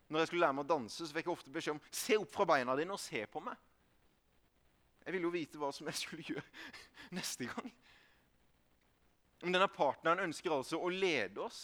Når 0.09 0.23
jeg 0.23 0.31
skulle 0.31 0.47
lære 0.47 0.57
meg 0.57 0.65
å 0.65 0.71
danse, 0.71 1.05
så 1.05 1.13
fikk 1.13 1.29
jeg 1.29 1.35
ofte 1.35 1.53
beskjed 1.53 1.77
om 1.77 1.83
se 1.93 2.17
opp 2.17 2.31
fra 2.33 2.47
beina 2.49 2.77
dine 2.79 2.97
og 2.97 3.03
se 3.03 3.21
på 3.29 3.43
meg. 3.45 3.59
Jeg 5.05 5.15
ville 5.15 5.29
jo 5.29 5.35
vite 5.35 5.61
hva 5.61 5.69
som 5.73 5.89
jeg 5.89 6.01
skulle 6.01 6.25
gjøre 6.25 6.45
neste 7.19 7.49
gang. 7.49 7.69
Men 9.43 9.55
denne 9.55 9.69
partneren 9.71 10.25
ønsker 10.25 10.53
altså 10.53 10.81
å 10.81 10.89
lede 10.93 11.45
oss. 11.45 11.61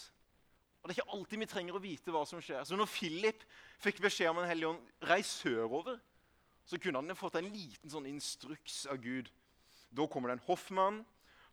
Og 0.85 0.91
Det 0.91 0.93
er 0.93 1.01
ikke 1.01 1.17
alltid 1.17 1.41
vi 1.41 1.49
trenger 1.49 1.77
å 1.79 1.81
vite 1.81 2.13
hva 2.13 2.27
som 2.29 2.43
skjer. 2.45 2.61
Så 2.69 2.77
når 2.77 2.91
Philip 2.93 3.47
fikk 3.81 4.03
beskjed 4.05 4.29
om 4.29 4.43
en 4.43 4.51
hellig 4.51 4.69
ånd 4.69 5.09
reis 5.09 5.31
sørover, 5.41 5.97
så 6.69 6.77
kunne 6.77 7.01
han 7.01 7.17
fått 7.17 7.39
en 7.41 7.49
liten 7.49 7.93
sånn 7.93 8.09
instruks 8.11 8.83
av 8.93 9.01
Gud 9.01 9.31
da 9.95 10.07
kommer 10.11 10.31
det 10.31 10.39
en 10.39 10.47
hoffmann. 10.49 11.05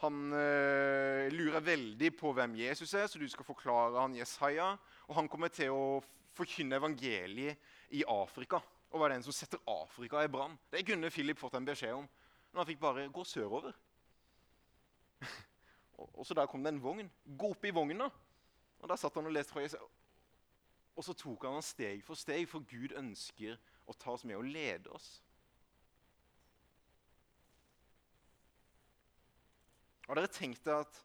Han 0.01 0.33
øh, 0.33 1.29
lurer 1.31 1.61
veldig 1.61 2.09
på 2.17 2.31
hvem 2.33 2.55
Jesus 2.57 2.93
er, 2.97 3.05
så 3.07 3.19
du 3.21 3.27
skal 3.29 3.45
forklare 3.45 4.01
han 4.01 4.15
Jesaja. 4.17 4.71
Og 5.07 5.15
han 5.15 5.29
kommer 5.29 5.53
til 5.53 5.75
å 5.75 6.01
forkynne 6.33 6.79
evangeliet 6.81 7.61
i 7.93 8.01
Afrika. 8.09 8.61
Og 8.91 9.03
var 9.03 9.13
den 9.13 9.23
som 9.23 9.35
setter 9.35 9.61
Afrika 9.69 10.23
i 10.25 10.31
brann. 10.31 10.57
Det 10.71 10.81
kunne 10.87 11.13
Philip 11.13 11.37
fått 11.39 11.59
en 11.59 11.67
beskjed 11.67 11.93
om. 11.99 12.09
Men 12.51 12.63
han 12.63 12.67
fikk 12.67 12.81
bare 12.81 13.05
gå 13.13 13.23
sørover. 13.27 13.77
Og 16.01 16.25
så 16.25 16.33
der 16.33 16.49
kom 16.49 16.65
det 16.65 16.73
en 16.73 16.81
vogn. 16.81 17.11
Gå 17.37 17.53
opp 17.53 17.69
i 17.69 17.75
vogna! 17.75 18.09
Og 18.81 18.89
Der 18.89 18.97
satt 18.97 19.15
han 19.15 19.29
og 19.29 19.33
leste 19.33 19.53
fra 19.53 19.61
Jesus. 19.61 19.81
Og 20.95 21.05
så 21.05 21.13
tok 21.13 21.45
han 21.45 21.55
han 21.55 21.65
steg 21.65 22.03
for 22.03 22.19
steg, 22.19 22.47
for 22.49 22.65
Gud 22.67 22.95
ønsker 22.97 23.59
å 23.87 23.95
ta 23.97 24.11
oss 24.13 24.25
med 24.27 24.37
og 24.37 24.47
lede 24.47 24.91
oss. 24.91 25.21
Har 30.07 30.19
dere 30.19 30.33
tenkt 30.33 30.67
at 30.67 30.97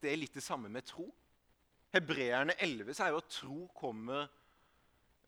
det 0.00 0.12
er 0.12 0.20
litt 0.20 0.36
det 0.36 0.44
samme 0.44 0.70
med 0.72 0.86
tro? 0.88 1.10
Hebreerne 1.92 2.56
11 2.62 2.96
sier 2.96 3.12
jo 3.12 3.20
at 3.20 3.32
tro 3.32 3.58
kommer 3.76 4.30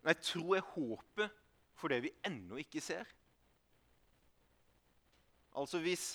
Nei, 0.07 0.15
tro 0.23 0.55
er 0.55 0.63
håpet 0.63 1.35
for 1.77 1.91
det 1.91 1.99
vi 2.05 2.13
ennå 2.25 2.57
ikke 2.63 2.81
ser. 2.81 3.09
Altså 5.59 5.83
hvis 5.83 6.07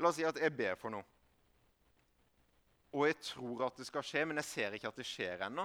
La 0.00 0.08
oss 0.08 0.16
si 0.18 0.24
at 0.26 0.40
jeg 0.40 0.54
ber 0.56 0.74
for 0.80 0.90
noe. 0.90 1.04
Og 2.92 3.06
jeg 3.08 3.16
tror 3.24 3.66
at 3.66 3.78
det 3.80 3.86
skal 3.88 4.04
skje, 4.04 4.26
men 4.28 4.40
jeg 4.40 4.48
ser 4.48 4.76
ikke 4.76 4.90
at 4.92 4.98
det 5.00 5.08
skjer 5.08 5.46
ennå. 5.46 5.64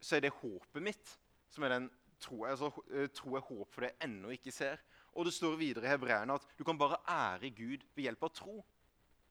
Så 0.00 0.16
er 0.16 0.24
det 0.24 0.34
håpet 0.36 0.84
mitt 0.84 1.16
som 1.50 1.64
er 1.64 1.74
den 1.74 1.88
tro, 2.20 2.44
altså, 2.44 2.70
eh, 2.92 3.08
tro 3.12 3.34
er 3.36 3.44
håp 3.44 3.72
for 3.72 3.84
det 3.84 3.94
jeg 3.94 4.08
ennå 4.08 4.32
ikke 4.34 4.52
ser. 4.54 4.80
Og 5.16 5.26
det 5.26 5.34
står 5.34 5.56
videre 5.58 5.88
i 5.88 5.90
Hebreerne 5.90 6.36
at 6.36 6.44
du 6.58 6.64
kan 6.64 6.78
bare 6.78 7.00
ære 7.08 7.50
Gud 7.56 7.86
ved 7.96 8.04
hjelp 8.06 8.28
av 8.28 8.34
tro. 8.36 8.60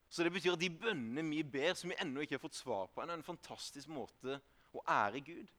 Så 0.09 0.25
det 0.25 0.33
betyr 0.33 0.55
at 0.55 0.61
de 0.61 0.71
bønnene 0.73 1.23
vi 1.29 1.43
ber, 1.45 1.75
som 1.77 1.91
vi 1.91 1.99
ennå 2.01 2.25
ikke 2.25 2.39
har 2.39 2.43
fått 2.43 2.57
svar 2.57 2.89
på, 2.89 3.01
er 3.01 3.13
en 3.13 3.25
fantastisk 3.25 3.91
måte 3.93 4.39
å 4.73 4.83
ære 4.89 5.21
Gud. 5.21 5.51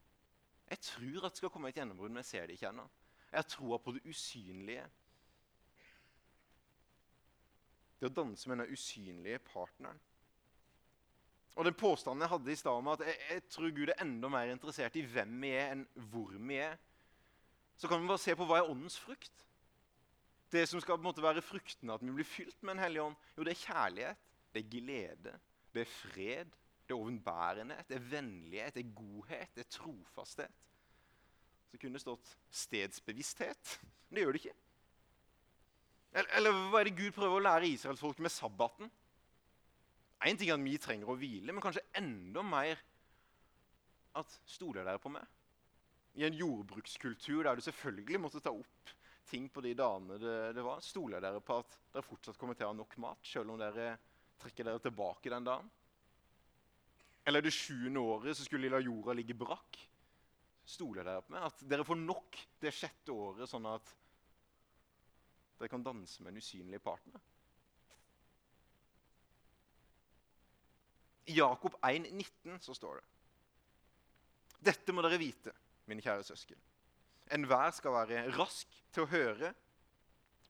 Jeg 0.70 0.82
tror 0.86 1.26
at 1.26 1.34
det 1.34 1.42
skal 1.42 1.52
komme 1.54 1.70
et 1.70 1.78
gjennombrudd, 1.78 2.10
men 2.10 2.22
jeg 2.24 2.30
ser 2.32 2.46
det 2.46 2.58
ikke 2.58 2.70
ennå. 2.70 2.86
Jeg 3.30 3.38
har 3.38 3.46
troa 3.46 3.78
på 3.78 3.94
det 3.94 4.02
usynlige. 4.10 4.84
Det 8.00 8.08
å 8.08 8.14
danse 8.14 8.50
med 8.50 8.62
den 8.62 8.74
usynlige 8.74 9.38
partneren. 9.46 9.98
Og 11.58 11.66
den 11.66 11.76
påstanden 11.76 12.24
jeg 12.24 12.32
hadde 12.32 12.52
i 12.52 12.58
stad 12.58 12.78
om 12.78 12.88
at 12.92 13.02
jeg, 13.04 13.18
jeg, 13.30 13.44
tror 13.50 13.74
Gud 13.74 13.90
er 13.90 14.02
enda 14.04 14.30
mer 14.32 14.52
interessert 14.52 14.96
i 14.96 15.04
hvem 15.04 15.34
vi 15.42 15.52
er, 15.58 15.74
enn 15.74 16.08
hvor 16.12 16.32
vi 16.36 16.60
er, 16.62 16.78
så 17.80 17.88
kan 17.88 18.00
vi 18.00 18.10
bare 18.10 18.22
se 18.22 18.36
på 18.36 18.46
hva 18.48 18.60
er 18.60 18.70
åndens 18.70 18.98
frukt. 19.00 19.46
Det 20.52 20.66
som 20.68 20.82
skal 20.82 20.98
på 20.98 21.04
en 21.04 21.08
måte 21.08 21.24
være 21.24 21.44
fruktene 21.44 21.94
at 21.94 22.02
vi 22.04 22.12
blir 22.14 22.28
fylt 22.28 22.62
med 22.62 22.76
en 22.76 22.84
hellig 22.84 23.02
ånd, 23.04 23.18
jo, 23.36 23.46
det 23.46 23.54
er 23.54 23.64
kjærlighet 23.64 24.26
det 24.52 24.64
er 24.64 24.70
glede, 24.70 25.34
det 25.74 25.80
er 25.80 25.90
fred, 25.90 26.56
det 26.86 26.94
er 26.94 26.98
ovenbærenhet, 26.98 27.88
det 27.88 27.96
er 27.96 28.08
vennlighet, 28.10 28.74
det 28.74 28.86
er 28.86 28.94
godhet, 28.94 29.54
det 29.54 29.64
er 29.64 29.70
trofasthet. 29.70 30.56
Så 31.70 31.78
kunne 31.78 31.94
det 31.94 32.02
stått 32.02 32.32
stedsbevissthet. 32.50 33.76
Men 34.08 34.16
det 34.16 34.24
gjør 34.24 34.32
det 34.34 34.40
ikke. 34.42 34.56
Eller, 36.10 36.30
eller 36.36 36.56
hva 36.72 36.80
er 36.80 36.88
det 36.88 36.96
Gud 36.98 37.12
prøver 37.14 37.38
å 37.38 37.44
lære 37.44 37.70
israelsfolket 37.70 38.24
med 38.26 38.34
sabbaten? 38.34 38.90
Én 40.28 40.36
ting 40.36 40.50
er 40.50 40.58
at 40.58 40.64
vi 40.64 40.76
trenger 40.80 41.08
å 41.08 41.16
hvile, 41.16 41.52
men 41.52 41.64
kanskje 41.64 41.86
enda 41.96 42.42
mer 42.44 42.80
at 44.20 44.32
stoler 44.44 44.84
dere 44.84 45.00
på 45.00 45.12
meg? 45.12 45.24
I 46.20 46.26
en 46.26 46.36
jordbrukskultur 46.36 47.46
der 47.46 47.56
du 47.56 47.64
selvfølgelig 47.64 48.20
måtte 48.20 48.42
ta 48.44 48.52
opp 48.52 48.92
ting 49.30 49.46
på 49.52 49.62
de 49.64 49.72
dagene 49.78 50.18
det, 50.20 50.36
det 50.56 50.64
var, 50.66 50.82
stoler 50.82 51.22
dere 51.22 51.40
på 51.44 51.60
at 51.62 51.76
dere 51.94 52.04
fortsatt 52.04 52.38
kommer 52.40 52.58
til 52.58 52.66
å 52.66 52.72
ha 52.72 52.76
nok 52.76 52.96
mat, 53.00 53.20
selv 53.24 53.54
om 53.54 53.60
dere 53.60 53.94
Trekker 54.40 54.64
dere 54.64 54.80
tilbake 54.80 55.28
den 55.28 55.44
dagen? 55.44 55.66
Eller 57.28 57.44
det 57.44 57.52
sjuende 57.52 58.00
året 58.00 58.38
så 58.38 58.46
skulle 58.46 58.64
de 58.64 58.72
la 58.72 58.80
jorda 58.80 59.12
ligge 59.12 59.36
brakk? 59.36 59.76
Stoler 60.64 61.04
dere 61.04 61.20
på 61.24 61.34
meg? 61.34 61.44
At 61.44 61.64
dere 61.68 61.84
får 61.84 61.98
nok 62.00 62.38
det 62.62 62.72
sjette 62.72 63.12
året, 63.12 63.44
sånn 63.50 63.68
at 63.68 63.92
dere 65.58 65.68
kan 65.68 65.84
danse 65.84 66.24
med 66.24 66.32
en 66.32 66.40
usynlig 66.40 66.80
partner? 66.80 67.20
I 71.30 71.36
Jakob 71.36 71.76
1,19 71.86 72.58
så 72.64 72.74
står 72.74 72.98
det 72.98 74.64
Dette 74.70 74.92
må 74.92 75.04
dere 75.04 75.20
vite, 75.20 75.52
mine 75.86 76.02
kjære 76.02 76.26
søsken. 76.26 76.58
Enhver 77.30 77.70
skal 77.76 77.94
være 77.94 78.24
rask 78.34 78.72
til 78.90 79.06
å 79.06 79.10
høre 79.12 79.52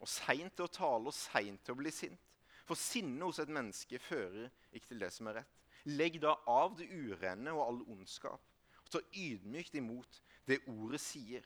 og 0.00 0.08
seint 0.08 0.54
til 0.56 0.64
å 0.64 0.72
tale 0.72 1.12
og 1.12 1.16
seint 1.16 1.60
til 1.66 1.76
å 1.76 1.80
bli 1.82 1.92
sint. 1.92 2.20
For 2.64 2.78
sinne 2.78 3.26
hos 3.26 3.40
et 3.42 3.52
menneske 3.52 4.00
fører 4.00 4.48
ikke 4.72 4.92
til 4.92 5.02
det 5.02 5.10
som 5.12 5.28
er 5.28 5.40
rett. 5.42 5.56
Legg 5.90 6.16
da 6.22 6.32
av 6.48 6.76
det 6.78 6.88
urene 6.88 7.52
og 7.52 7.62
all 7.64 7.80
ondskap, 7.96 8.40
og 8.84 8.92
ta 8.92 9.00
ydmykt 9.16 9.76
imot 9.80 10.20
det 10.48 10.60
ordet 10.70 11.00
sier, 11.02 11.44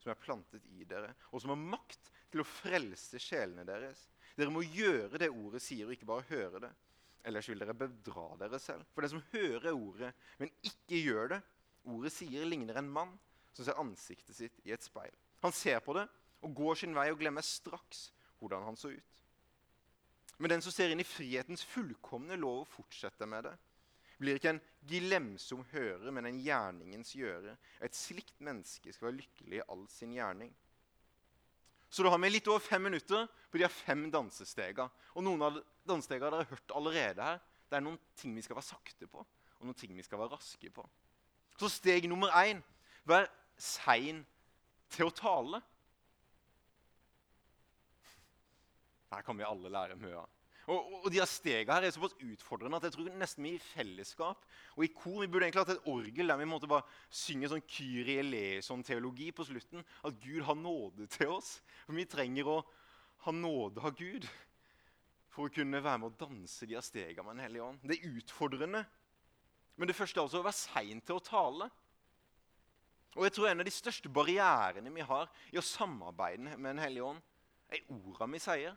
som 0.00 0.12
er 0.12 0.20
plantet 0.20 0.64
i 0.72 0.86
dere, 0.88 1.12
og 1.30 1.42
som 1.42 1.52
har 1.54 1.60
makt 1.76 2.10
til 2.32 2.42
å 2.42 2.48
frelse 2.48 3.20
sjelene 3.22 3.66
deres. 3.68 4.06
Dere 4.36 4.52
må 4.54 4.64
gjøre 4.64 5.20
det 5.20 5.30
ordet 5.30 5.62
sier, 5.64 5.86
og 5.86 5.96
ikke 5.96 6.08
bare 6.08 6.28
høre 6.30 6.62
det. 6.66 6.72
Ellers 7.24 7.48
vil 7.48 7.62
dere 7.62 7.76
bedra 7.78 8.26
dere 8.40 8.58
selv. 8.58 8.86
For 8.94 9.04
den 9.04 9.12
som 9.14 9.24
hører 9.32 9.72
ordet, 9.72 10.12
men 10.40 10.50
ikke 10.66 11.02
gjør 11.02 11.34
det 11.36 11.42
Ordet 11.90 12.12
sier 12.14 12.46
ligner 12.46 12.78
en 12.78 12.90
mann 12.94 13.14
som 13.52 13.66
ser 13.66 13.78
ansiktet 13.80 14.36
sitt 14.36 14.60
i 14.62 14.70
et 14.74 14.84
speil. 14.84 15.10
Han 15.42 15.54
ser 15.54 15.80
på 15.82 15.96
det 15.96 16.06
og 16.42 16.54
går 16.54 16.78
sin 16.78 16.94
vei 16.94 17.08
og 17.10 17.18
glemmer 17.18 17.44
straks 17.46 18.10
hvordan 18.38 18.64
han 18.68 18.78
så 18.78 18.92
ut. 18.94 19.18
Men 20.38 20.54
den 20.54 20.64
som 20.64 20.74
ser 20.74 20.92
inn 20.92 21.02
i 21.02 21.06
frihetens 21.06 21.64
fullkomne 21.66 22.38
lov 22.40 22.64
og 22.64 22.70
fortsetter 22.70 23.28
med 23.30 23.46
det, 23.46 23.54
blir 24.22 24.38
ikke 24.38 24.52
en 24.54 24.62
glemsom 24.86 25.64
hører, 25.72 26.10
men 26.14 26.28
en 26.28 26.38
gjerningens 26.38 27.14
gjøre. 27.18 27.56
Et 27.82 27.94
slikt 27.96 28.38
menneske 28.42 28.94
skal 28.94 29.08
være 29.08 29.18
lykkelig 29.18 29.58
i 29.58 29.64
all 29.74 29.82
sin 29.90 30.14
gjerning. 30.14 30.52
Så 31.92 32.06
da 32.06 32.12
har 32.14 32.20
vi 32.22 32.30
litt 32.30 32.48
over 32.48 32.62
fem 32.62 32.86
minutter 32.86 33.26
på 33.50 33.60
de 33.60 33.68
fem 33.68 34.06
dansestegene. 34.14 34.88
Og 35.18 35.26
noen 35.26 35.42
av 35.44 35.58
dansestegene 35.88 36.30
dere 36.30 36.42
har 36.44 36.50
hørt 36.52 36.74
allerede 36.76 37.28
her. 37.30 37.40
Det 37.68 37.78
er 37.78 37.84
noen 37.84 38.00
ting 38.18 38.34
vi 38.36 38.44
skal 38.44 38.58
være 38.58 38.68
sakte 38.68 39.08
på, 39.08 39.22
og 39.22 39.66
noen 39.66 39.78
ting 39.78 39.94
vi 39.96 40.04
skal 40.04 40.20
være 40.20 40.36
raske 40.36 40.70
på. 40.74 40.84
Så 41.60 41.70
steg 41.72 42.08
nummer 42.10 42.32
én 42.42 42.60
vær 43.08 43.28
sein 43.60 44.22
til 44.92 45.08
å 45.08 45.14
tale. 45.16 45.62
Her 49.12 49.24
kan 49.24 49.36
vi 49.36 49.46
alle 49.46 49.72
lære 49.72 49.98
mye 50.00 50.20
av. 50.20 50.30
Og, 50.70 50.92
og, 51.00 51.06
de 51.10 51.18
her 51.18 51.26
stegene 51.26 51.74
her 51.74 51.88
er 51.88 51.94
såpass 51.94 52.14
utfordrende 52.22 52.78
at 52.78 52.84
jeg 52.86 52.94
tror 52.94 53.08
nesten 53.18 53.46
vi 53.48 53.56
i 53.56 53.62
fellesskap 53.72 54.44
og 54.76 54.84
i 54.86 54.90
kor 54.94 55.16
vi 55.18 55.26
burde 55.26 55.48
egentlig 55.48 55.64
hatt 55.64 55.72
et 55.74 55.88
orgel 55.90 56.30
der 56.30 56.38
vi 56.38 56.46
måtte 56.46 56.70
bare 56.70 56.86
synge 57.10 57.50
sånn 57.50 57.64
Kyrie 57.66 58.22
eleison-teologi 58.22 59.32
på 59.34 59.48
slutten. 59.48 59.82
At 60.06 60.20
Gud 60.22 60.44
har 60.46 60.58
nåde 60.58 61.08
til 61.10 61.34
oss. 61.34 61.56
For 61.82 61.98
vi 61.98 62.06
trenger 62.06 62.52
å 62.52 62.60
ha 63.26 63.34
nåde 63.34 63.82
av 63.82 63.98
Gud 63.98 64.28
for 65.32 65.48
å 65.48 65.52
kunne 65.52 65.80
være 65.80 66.00
med 66.02 66.12
å 66.12 66.26
danse 66.26 66.66
de 66.68 66.76
her 66.76 66.84
stegene 66.84 67.24
med 67.24 67.38
Den 67.38 67.46
hellige 67.46 67.64
ånd. 67.64 67.84
Det 67.88 67.96
er 67.96 68.18
utfordrende. 68.18 68.82
Men 69.76 69.88
det 69.88 69.96
første 69.96 70.20
er 70.20 70.26
altså 70.26 70.42
å 70.42 70.46
være 70.46 70.58
sein 70.58 71.00
til 71.00 71.16
å 71.16 71.24
tale. 71.24 71.68
Og 73.16 73.24
jeg 73.26 73.34
tror 73.36 73.48
En 73.48 73.64
av 73.64 73.68
de 73.68 73.74
største 73.74 74.08
barrierene 74.12 74.92
vi 74.92 75.04
har 75.08 75.30
i 75.52 75.60
å 75.60 75.64
samarbeide 75.64 76.56
med 76.56 76.68
Den 76.74 76.82
hellige 76.84 77.08
ånd, 77.14 77.22
er 77.72 77.86
orda 77.88 78.28
vi 78.28 78.40
sier. 78.42 78.76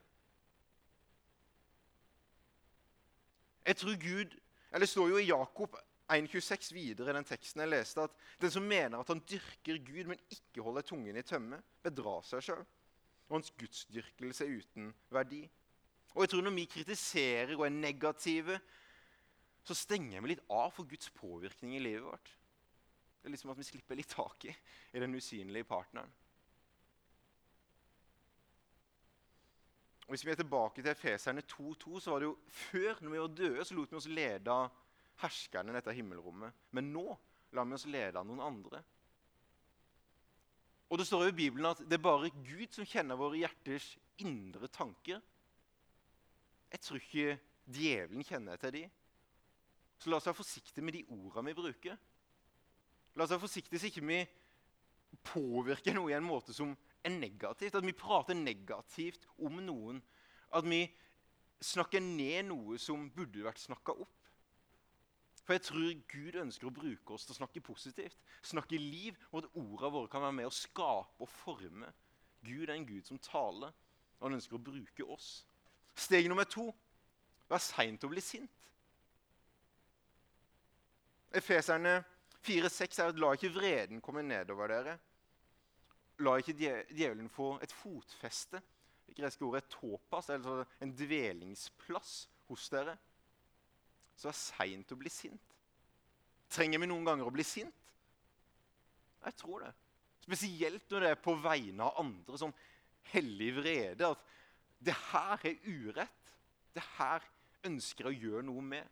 Jeg 3.65 3.77
tror 3.81 3.99
Gud, 3.99 4.39
eller 4.71 4.85
Det 4.85 4.89
står 4.89 5.09
jo 5.09 5.19
i 5.19 5.27
Jakob 5.27 5.75
1,26 6.07 6.73
videre 6.73 7.09
i 7.09 7.17
den 7.17 7.25
teksten 7.25 7.63
jeg 7.63 7.71
leste, 7.71 8.03
at 8.05 8.41
den 8.41 8.51
som 8.53 8.63
mener 8.63 9.01
at 9.01 9.09
han 9.09 9.23
dyrker 9.25 9.79
Gud, 9.83 10.05
men 10.05 10.21
ikke 10.29 10.63
holder 10.63 10.85
tungen 10.85 11.17
i 11.17 11.25
tømme, 11.25 11.59
bedrar 11.83 12.21
seg 12.27 12.43
sjøl. 12.45 12.65
Og 13.25 13.39
hans 13.39 13.51
gudsdyrkelse 13.57 14.45
er 14.45 14.59
uten 14.61 14.91
verdi. 15.09 15.41
Og 16.15 16.23
jeg 16.23 16.32
tror 16.32 16.41
Når 16.41 16.56
vi 16.56 16.65
kritiserer 16.65 17.56
og 17.58 17.65
er 17.65 17.75
negative, 17.75 18.60
så 19.65 19.73
stenger 19.73 20.21
vi 20.21 20.32
litt 20.32 20.43
av 20.49 20.71
for 20.71 20.88
Guds 20.88 21.10
påvirkning 21.10 21.75
i 21.75 21.82
livet 21.82 22.06
vårt. 22.06 22.30
Det 23.19 23.28
er 23.28 23.34
liksom 23.34 23.51
at 23.51 23.58
vi 23.58 23.65
slipper 23.65 23.97
litt 23.97 24.13
tak 24.13 24.45
i, 24.45 24.54
den 24.93 25.17
usynlige 25.17 25.65
partneren. 25.65 26.12
Og 30.06 30.13
Hvis 30.13 30.25
vi 30.25 30.32
er 30.32 30.38
tilbake 30.38 30.84
til 30.84 30.91
Efeserne 30.91 31.41
2,2, 31.41 31.99
så 31.99 32.12
var 32.12 32.21
det 32.21 32.30
jo 32.30 32.38
før, 32.47 32.99
når 33.01 33.12
vi 33.12 33.19
var 33.23 33.38
døde, 33.39 33.65
så 33.65 33.75
lot 33.75 33.91
vi 33.91 33.97
oss 33.97 34.08
lede 34.08 34.54
av 34.54 34.69
herskerne 35.23 35.73
i 35.73 35.78
dette 35.80 35.95
himmelrommet. 35.97 36.54
Men 36.78 36.91
nå 36.93 37.08
lar 37.58 37.65
vi 37.65 37.73
oss 37.73 37.88
lede 37.89 38.21
av 38.21 38.28
noen 38.30 38.43
andre. 38.45 38.84
Og 40.93 41.01
Det 41.01 41.08
står 41.10 41.25
jo 41.25 41.34
i 41.34 41.39
Bibelen 41.39 41.65
at 41.71 41.82
det 41.82 41.97
er 41.97 42.06
bare 42.06 42.30
Gud 42.30 42.69
som 42.69 42.86
kjenner 42.86 43.17
våre 43.17 43.41
hjerters 43.41 43.95
indre 44.21 44.69
tanker. 44.69 45.23
Jeg 46.73 46.82
tror 46.84 47.01
ikke 47.01 47.38
djevelen 47.65 48.25
kjenner 48.25 48.60
til 48.62 48.73
de. 48.75 48.84
Så 49.99 50.10
la 50.10 50.19
oss 50.19 50.28
være 50.28 50.41
forsiktige 50.41 50.84
med 50.86 50.97
de 50.97 51.06
ordene 51.13 51.51
vi 51.51 51.60
bruker. 51.60 52.01
La 53.15 53.25
oss 53.25 53.34
være 53.34 53.45
forsiktige 53.45 53.80
så 53.80 53.89
ikke 53.89 54.06
vi 54.06 54.19
påvirker 55.25 55.95
noe 55.95 56.12
i 56.12 56.17
en 56.17 56.28
måte 56.28 56.54
som 56.54 56.73
er 57.06 57.15
negativt. 57.15 57.78
At 57.78 57.86
vi 57.86 57.95
prater 57.95 58.38
negativt 58.38 59.28
om 59.38 59.62
noen. 59.63 60.01
At 60.51 60.67
vi 60.67 60.84
snakker 61.63 62.04
ned 62.04 62.49
noe 62.51 62.78
som 62.82 63.08
burde 63.15 63.45
vært 63.45 63.63
snakka 63.63 63.95
opp. 63.95 64.21
For 65.45 65.54
jeg 65.54 65.65
tror 65.67 65.89
Gud 66.10 66.38
ønsker 66.41 66.67
å 66.67 66.73
bruke 66.73 67.13
oss 67.13 67.28
til 67.28 67.36
å 67.36 67.39
snakke 67.39 67.62
positivt. 67.62 68.17
Snakke 68.41 68.80
liv, 68.82 69.17
og 69.30 69.43
at 69.43 69.51
ordene 69.54 69.91
våre 69.93 70.10
kan 70.10 70.23
være 70.25 70.38
med 70.39 70.49
å 70.49 70.54
skape 70.54 71.21
og 71.21 71.30
forme. 71.30 71.91
Gud 72.45 72.65
er 72.65 72.73
en 72.75 72.88
Gud 72.89 73.06
som 73.06 73.21
taler, 73.21 73.73
og 74.17 74.25
han 74.25 74.39
ønsker 74.39 74.58
å 74.58 74.65
bruke 74.65 75.06
oss. 75.13 75.45
Steg 75.95 76.27
nummer 76.29 76.47
to 76.49 76.69
Vær 77.49 77.62
sein 77.62 77.97
til 77.99 78.10
å 78.10 78.13
bli 78.13 78.21
sint. 78.25 78.69
Efeserne 81.36 81.99
4,6 82.45 83.01
er 83.01 83.12
at 83.12 83.19
la 83.21 83.34
ikke 83.36 83.51
vreden 83.53 84.01
komme 84.01 84.23
nedover 84.25 84.71
dere. 84.71 84.95
La 86.25 86.38
ikke 86.39 86.55
djevelen 86.58 87.29
få 87.29 87.55
et 87.62 87.73
fotfeste. 87.75 88.62
Det 89.05 89.17
greske 89.17 89.45
ordet 89.45 89.62
er 89.62 89.73
topas, 89.75 90.31
altså 90.34 90.63
en 90.81 90.93
dvelingsplass 90.97 92.13
hos 92.49 92.69
dere. 92.73 92.95
Så 94.15 94.29
vær 94.31 94.38
sein 94.39 94.86
å 94.89 94.97
bli 94.97 95.12
sint. 95.12 95.53
Trenger 96.49 96.81
vi 96.81 96.89
noen 96.89 97.05
ganger 97.05 97.27
å 97.27 97.34
bli 97.36 97.45
sint? 97.45 97.81
Jeg 99.25 99.38
tror 99.38 99.65
det. 99.65 99.73
Spesielt 100.25 100.89
når 100.89 101.03
det 101.03 101.12
er 101.13 101.21
på 101.21 101.36
vegne 101.41 101.86
av 101.86 101.99
andre. 102.01 102.39
Sånn 102.39 102.55
hellig 103.12 103.51
vrede. 103.60 104.13
At 104.15 104.21
det 104.79 104.95
her 105.11 105.41
er 105.47 105.67
urett. 105.67 106.35
Det 106.75 106.83
her 106.97 107.23
ønsker 107.65 108.09
jeg 108.09 108.17
å 108.17 108.29
gjøre 108.29 108.45
noe 108.47 108.63
med. 108.63 108.88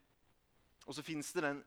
Og 0.87 0.95
så 0.95 1.05
fins 1.05 1.31
det 1.35 1.45
den 1.45 1.61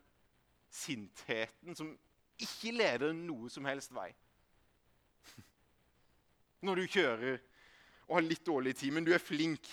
sintheten 0.73 1.77
som 1.77 1.93
ikke 2.37 2.73
leder 2.75 3.15
noe 3.17 3.49
som 3.49 3.65
helst 3.65 3.93
vei. 3.95 4.09
Når 6.65 6.81
du 6.81 6.93
kjører 6.97 7.39
og 8.07 8.15
har 8.19 8.25
litt 8.25 8.45
dårlig 8.45 8.75
tid, 8.77 8.93
men 8.95 9.07
du 9.07 9.13
er 9.15 9.23
flink 9.23 9.67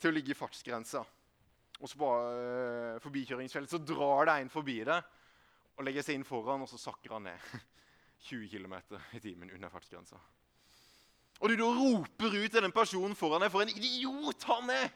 til 0.00 0.10
å 0.10 0.14
ligge 0.14 0.32
i 0.32 0.38
fartsgrensa, 0.38 1.02
og 1.80 1.90
så 1.90 1.98
på 1.98 2.08
øh, 2.08 3.00
forbikjøringsfeltet 3.02 3.72
så 3.74 3.80
drar 3.82 4.28
det 4.28 4.36
en 4.40 4.52
forbi 4.52 4.78
deg 4.86 5.10
og 5.74 5.84
legger 5.84 6.06
seg 6.06 6.18
inn 6.18 6.26
foran, 6.26 6.62
og 6.62 6.70
så 6.70 6.78
sakker 6.80 7.16
han 7.16 7.26
ned 7.26 7.48
20 8.28 8.46
km 8.52 8.76
i 9.18 9.20
timen 9.20 9.50
under 9.52 9.72
fartsgrensa. 9.72 10.20
Og 11.40 11.50
du 11.50 11.56
da 11.58 11.66
roper 11.66 12.36
ut 12.36 12.52
til 12.52 12.62
den 12.62 12.74
personen 12.74 13.16
foran 13.18 13.42
deg 13.42 13.50
'For 13.52 13.62
en 13.62 13.74
idiot 13.74 14.46
han 14.50 14.70
er!' 14.70 14.92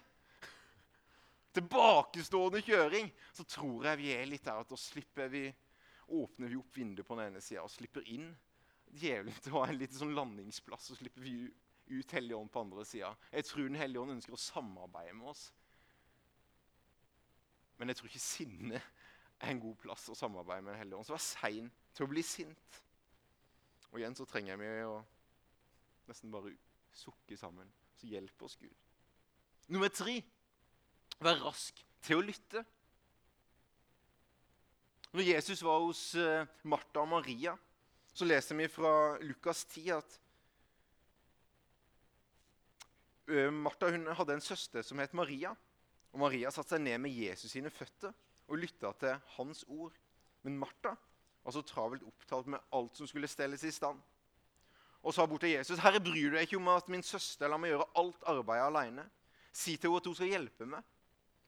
Tilbakestående 1.54 2.62
kjøring. 2.62 3.10
Så 3.32 3.44
tror 3.44 3.84
jeg 3.84 3.98
vi 3.98 4.12
er 4.14 4.26
litt 4.26 4.44
der 4.44 4.60
at 4.60 4.68
da 4.68 4.76
slipper 4.76 5.28
vi, 5.28 5.48
åpner 6.08 6.48
vi 6.48 6.56
opp 6.56 6.76
vinduet 6.76 7.06
på 7.06 7.16
den 7.16 7.32
ene 7.32 7.40
sida 7.40 7.62
og 7.62 7.70
slipper 7.70 8.06
inn 8.06 8.30
djevelen 8.94 9.34
til 9.42 9.52
å 9.52 9.64
ha 9.64 9.68
en 9.68 9.78
liten 9.78 9.98
sånn 9.98 10.14
landingsplass. 10.14 10.88
Så 10.88 10.96
slipper 10.96 11.20
vi 11.24 11.50
ut 11.88 12.12
Hellige 12.12 12.36
Ånd 12.36 12.52
på 12.52 12.60
andre 12.60 12.84
sida. 12.84 13.16
Jeg 13.32 13.44
tror 13.44 13.68
Den 13.68 13.80
hellige 13.80 14.02
ånd 14.02 14.16
ønsker 14.16 14.36
å 14.36 14.40
samarbeide 14.40 15.16
med 15.16 15.28
oss. 15.32 15.52
Men 17.78 17.88
jeg 17.88 17.96
tror 17.96 18.10
ikke 18.10 18.24
sinne 18.24 18.80
er 19.38 19.52
en 19.52 19.60
god 19.62 19.76
plass 19.82 20.08
å 20.08 20.16
samarbeide 20.18 20.62
med 20.62 20.72
Den 20.74 20.82
hellige 20.82 20.98
ånd. 20.98 21.08
Så 21.08 21.16
vær 21.16 21.24
sein 21.24 21.70
til 21.94 22.06
å 22.06 22.10
bli 22.10 22.22
sint. 22.22 22.82
Og 23.92 24.00
igjen 24.00 24.16
så 24.16 24.26
trenger 24.28 24.58
vi 24.60 24.72
å 24.84 24.98
nesten 26.08 26.32
bare 26.32 26.54
sukke 26.94 27.36
sammen. 27.38 27.68
Så 27.98 28.08
hjelp 28.10 28.42
oss, 28.46 28.56
Gud. 28.60 28.74
Nummer 29.68 29.90
tre 29.92 30.20
vær 31.20 31.40
rask 31.42 31.80
til 32.04 32.20
å 32.20 32.24
lytte. 32.24 32.62
Når 35.12 35.24
Jesus 35.24 35.62
var 35.64 35.82
hos 35.82 36.02
uh, 36.20 36.46
Martha 36.68 37.02
og 37.02 37.10
Maria, 37.10 37.54
så 38.12 38.26
leser 38.28 38.58
vi 38.58 38.68
fra 38.70 38.92
Lukas 39.24 39.64
10 39.72 39.92
at 39.96 40.18
uh, 43.32 43.48
Martha 43.54 43.90
hadde 44.20 44.36
en 44.36 44.44
søster 44.44 44.84
som 44.86 45.00
het 45.02 45.16
Maria. 45.16 45.54
Og 46.12 46.22
Maria 46.22 46.52
satte 46.52 46.76
seg 46.76 46.84
ned 46.84 47.00
med 47.04 47.16
Jesus 47.16 47.52
sine 47.52 47.72
føtter 47.72 48.14
og 48.48 48.60
lytta 48.60 48.92
til 49.00 49.18
hans 49.36 49.64
ord. 49.68 49.96
Men 50.44 50.60
Martha 50.60 50.94
var 51.44 51.56
så 51.56 51.64
travelt 51.64 52.04
opptatt 52.06 52.48
med 52.52 52.72
alt 52.76 52.96
som 52.96 53.08
skulle 53.08 53.30
stelles 53.30 53.64
i 53.64 53.72
stand. 53.74 54.00
Og 55.02 55.14
sa 55.14 55.26
bort 55.26 55.40
til 55.40 55.54
Jesus, 55.54 55.78
'Herre, 55.78 56.00
bryr 56.00 56.30
du 56.30 56.36
deg 56.36 56.46
ikke 56.46 56.58
om 56.58 56.68
at 56.68 56.88
min 56.88 57.02
søster 57.02 57.48
lar 57.48 57.58
meg 57.58 57.70
gjøre 57.70 57.90
alt 57.96 58.22
arbeidet 58.26 58.66
alene?' 58.66 59.10
'Si 59.52 59.76
til 59.76 59.90
henne 59.90 60.02
at 60.02 60.06
hun 60.06 60.14
skal 60.14 60.32
hjelpe 60.32 60.66
meg.' 60.66 60.84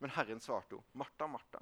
Men 0.00 0.10
Herren 0.10 0.40
svarte 0.40 0.76
henne, 0.76 0.84
'Martha, 0.94 1.26
Martha, 1.26 1.60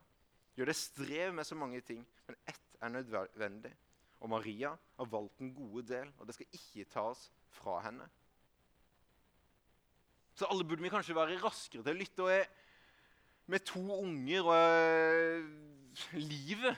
gjør 0.57 0.67
det 0.67 0.77
strev 0.77 1.35
med 1.35 1.45
så 1.45 1.55
mange 1.55 1.81
ting, 1.81 2.07
men 2.27 2.37
ett 2.47 2.77
er 2.81 2.89
nødvendig.' 2.89 3.77
Og 4.21 4.29
Maria 4.29 4.77
har 4.99 5.07
valgt 5.07 5.39
den 5.39 5.55
gode 5.55 5.87
del, 5.87 6.13
og 6.19 6.27
det 6.27 6.35
skal 6.35 6.47
ikke 6.53 6.91
tas 6.91 7.31
fra 7.51 7.81
henne. 7.81 8.09
Så 10.35 10.47
alle 10.51 10.65
burde 10.65 10.83
vi 10.83 10.91
kanskje 10.91 11.15
være 11.15 11.39
raskere 11.43 11.83
til 11.83 11.95
å 11.95 11.99
lytte. 11.99 12.23
og 12.23 12.31
jeg 12.31 12.49
med 13.49 13.65
to 13.65 13.81
unger 13.81 14.45
og 14.45 14.55
øh, 14.55 15.45
livet, 16.13 16.77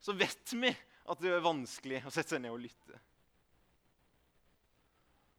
så 0.00 0.12
vet 0.12 0.52
vi 0.52 0.68
at 1.08 1.20
det 1.20 1.32
er 1.32 1.44
vanskelig 1.44 2.02
å 2.04 2.12
sette 2.12 2.34
seg 2.34 2.42
ned 2.44 2.52
og 2.52 2.60
lytte. 2.60 3.00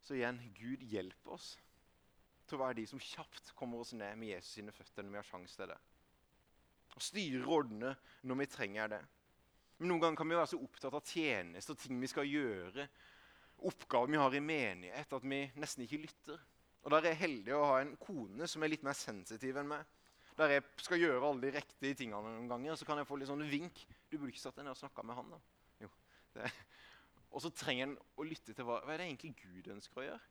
Så 0.06 0.18
igjen 0.18 0.38
Gud 0.58 0.84
hjelper 0.86 1.34
oss 1.34 1.56
til 2.46 2.60
å 2.60 2.62
være 2.62 2.78
de 2.78 2.86
som 2.89 3.02
kjapt 3.02 3.56
kommer 3.58 3.82
oss 3.82 3.96
ned 3.98 4.20
med 4.22 4.36
Jesus 4.36 4.60
sine 4.60 4.74
føtter 4.76 5.06
når 5.06 5.15
vi 5.15 5.22
har 5.22 5.28
sjanse 5.32 5.58
til 5.58 5.72
det. 5.72 5.80
Og 6.96 7.04
styre 7.04 7.41
og 7.41 7.54
ordne 7.58 7.96
når 8.22 8.39
vi 8.44 8.50
trenger 8.54 8.91
det. 8.94 9.02
Men 9.80 9.91
Noen 9.91 10.04
ganger 10.04 10.20
kan 10.22 10.30
vi 10.30 10.38
være 10.38 10.52
så 10.54 10.62
opptatt 10.62 10.96
av 10.96 11.10
tjeneste 11.10 11.74
og 11.74 11.82
ting 11.82 11.98
vi 12.00 12.12
skal 12.12 12.30
gjøre, 12.30 12.86
oppgaver 13.65 14.13
vi 14.13 14.22
har 14.22 14.38
i 14.38 14.44
menighet, 14.44 15.18
at 15.18 15.26
vi 15.26 15.41
nesten 15.58 15.88
ikke 15.88 16.04
lytter. 16.06 16.46
Og 16.86 16.94
Der 16.94 17.02
er 17.02 17.15
jeg 17.15 17.24
heldig 17.24 17.56
å 17.58 17.65
ha 17.65 17.82
en 17.82 17.96
kone 17.98 18.48
som 18.48 18.63
er 18.63 18.72
litt 18.72 18.86
mer 18.86 18.96
sensitiv 18.96 19.58
enn 19.58 19.74
meg 19.74 19.84
der 20.36 20.52
jeg 20.52 20.63
skal 20.84 21.00
gjøre 21.00 21.28
alle 21.30 21.48
de 21.48 21.52
riktige 21.56 21.96
tingene 21.96 22.34
noen 22.34 22.50
ganger, 22.52 22.76
så 22.76 22.88
kan 22.88 23.00
jeg 23.00 23.08
få 23.08 23.15
litt 23.20 23.30
sånn 23.30 23.46
vink. 23.48 23.86
Du 24.12 24.18
burde 24.18 24.34
ikke 24.34 24.41
satt 24.44 24.58
deg 24.58 24.65
ned 24.68 24.76
og 24.76 24.82
snakka 24.82 25.06
med 25.08 25.15
han. 25.15 25.30
da. 25.32 25.39
Jo, 25.86 25.91
det. 26.36 26.50
Og 27.36 27.43
så 27.43 27.52
trenger 27.52 27.89
en 27.89 27.98
å 28.15 28.26
lytte 28.26 28.56
til 28.56 28.67
hva, 28.67 28.80
hva 28.86 28.93
er 28.93 29.02
det 29.02 29.10
egentlig 29.10 29.34
Gud 29.41 29.74
ønsker 29.74 30.02
å 30.02 30.06
gjøre. 30.06 30.28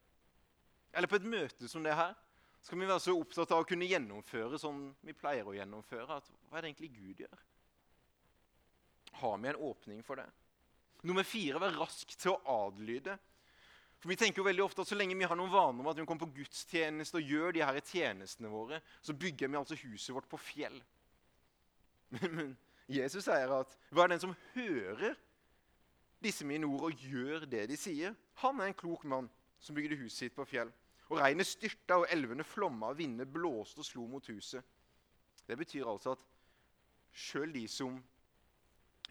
Eller 0.95 1.11
på 1.11 1.19
et 1.19 1.27
møte 1.29 1.69
som 1.69 1.85
det 1.85 1.97
her 1.99 2.15
skal 2.65 2.81
vi 2.81 2.89
være 2.89 3.03
så 3.05 3.13
opptatt 3.19 3.51
av 3.53 3.61
å 3.61 3.67
kunne 3.69 3.89
gjennomføre 3.89 4.57
sånn 4.61 4.87
vi 5.05 5.13
pleier 5.17 5.45
å 5.45 5.53
gjennomføre. 5.53 6.17
at 6.17 6.31
Hva 6.49 6.57
er 6.57 6.65
det 6.65 6.71
egentlig 6.71 6.95
Gud 6.95 7.21
gjør? 7.27 7.43
Har 9.21 9.37
vi 9.37 9.51
en 9.51 9.61
åpning 9.69 10.01
for 10.07 10.23
det? 10.23 10.27
Nummer 11.05 11.27
fire 11.29 11.61
vær 11.61 11.77
rask 11.77 12.15
til 12.17 12.33
å 12.33 12.41
adlyde. 12.65 13.19
For 14.01 14.09
Vi 14.09 14.17
tenker 14.21 14.41
jo 14.41 14.49
veldig 14.49 14.65
ofte 14.65 14.81
at 14.85 14.89
så 14.89 14.97
lenge 14.97 15.17
vi 15.17 15.29
har 15.29 15.37
noen 15.37 15.53
vaner 15.53 15.85
om 15.85 15.91
at 15.93 16.01
vi 16.01 16.07
kommer 16.09 16.25
på 16.25 16.41
gudstjeneste 16.41 17.21
og 17.21 17.29
gjør 17.35 17.53
de 17.57 17.65
her 17.65 17.81
tjenestene 17.85 18.49
våre, 18.53 18.81
så 19.05 19.13
bygger 19.13 19.53
vi 19.53 19.61
altså 19.61 19.79
huset 19.81 20.17
vårt 20.17 20.29
på 20.29 20.41
fjell. 20.41 20.81
Men, 22.15 22.35
men 22.37 22.51
Jesus 22.87 23.25
sier 23.25 23.51
at 23.57 23.71
hva 23.91 24.05
er 24.05 24.13
den 24.13 24.21
som 24.23 24.35
hører 24.55 25.17
disse 26.25 26.47
mine 26.47 26.67
ord 26.67 26.89
og 26.89 27.05
gjør 27.07 27.45
det 27.51 27.67
de 27.71 27.77
sier? 27.79 28.15
Han 28.43 28.61
er 28.61 28.71
en 28.71 28.79
klok 28.79 29.05
mann 29.09 29.29
som 29.61 29.77
bygde 29.77 29.99
huset 30.01 30.25
sitt 30.25 30.37
på 30.37 30.47
fjell. 30.49 30.73
Og 31.13 31.21
regnet 31.21 31.47
styrta, 31.47 32.01
og 32.01 32.09
elvene 32.13 32.45
flomma, 32.45 32.91
og 32.91 32.99
vindene 32.99 33.29
blåste 33.29 33.83
og 33.83 33.87
slo 33.87 34.07
mot 34.09 34.27
huset. 34.33 34.65
Det 35.45 35.59
betyr 35.61 35.87
altså 35.89 36.15
at 36.17 36.25
sjøl 37.13 37.53
de 37.53 37.67
som 37.69 37.99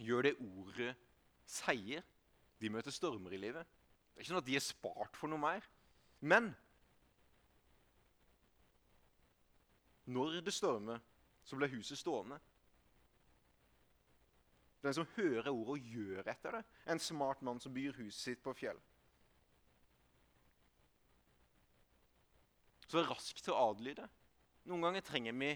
gjør 0.02 0.28
det 0.28 0.34
ordet 0.42 0.96
sier, 1.46 2.02
de 2.60 2.72
møter 2.72 2.96
stormer 2.96 3.36
i 3.36 3.42
livet. 3.42 3.68
Det 4.14 4.20
er 4.20 4.26
ikke 4.26 4.32
sånn 4.32 4.42
at 4.42 4.50
de 4.50 4.58
er 4.58 4.64
spart 4.64 5.18
for 5.20 5.30
noe 5.30 5.42
mer. 5.42 5.66
Men 6.22 6.52
når 10.06 10.42
det 10.46 10.54
stormer, 10.56 11.02
så 11.44 11.58
blir 11.60 11.72
huset 11.76 12.00
stående. 12.00 12.40
Den 14.84 14.96
som 14.98 15.08
hører 15.16 15.52
ordet 15.52 15.78
og 15.78 15.94
gjør 15.94 16.28
etter 16.28 16.58
det, 16.58 16.64
en 16.92 17.00
smart 17.00 17.44
mann 17.46 17.62
som 17.64 17.74
byr 17.74 17.96
huset 18.02 18.20
sitt 18.20 18.42
på 18.44 18.54
fjell. 18.58 18.80
Så 22.92 23.02
rask 23.08 23.40
til 23.40 23.56
å 23.56 23.62
adlyde. 23.72 24.06
Noen 24.70 24.84
ganger 24.86 25.06
trenger 25.08 25.36
vi, 25.40 25.54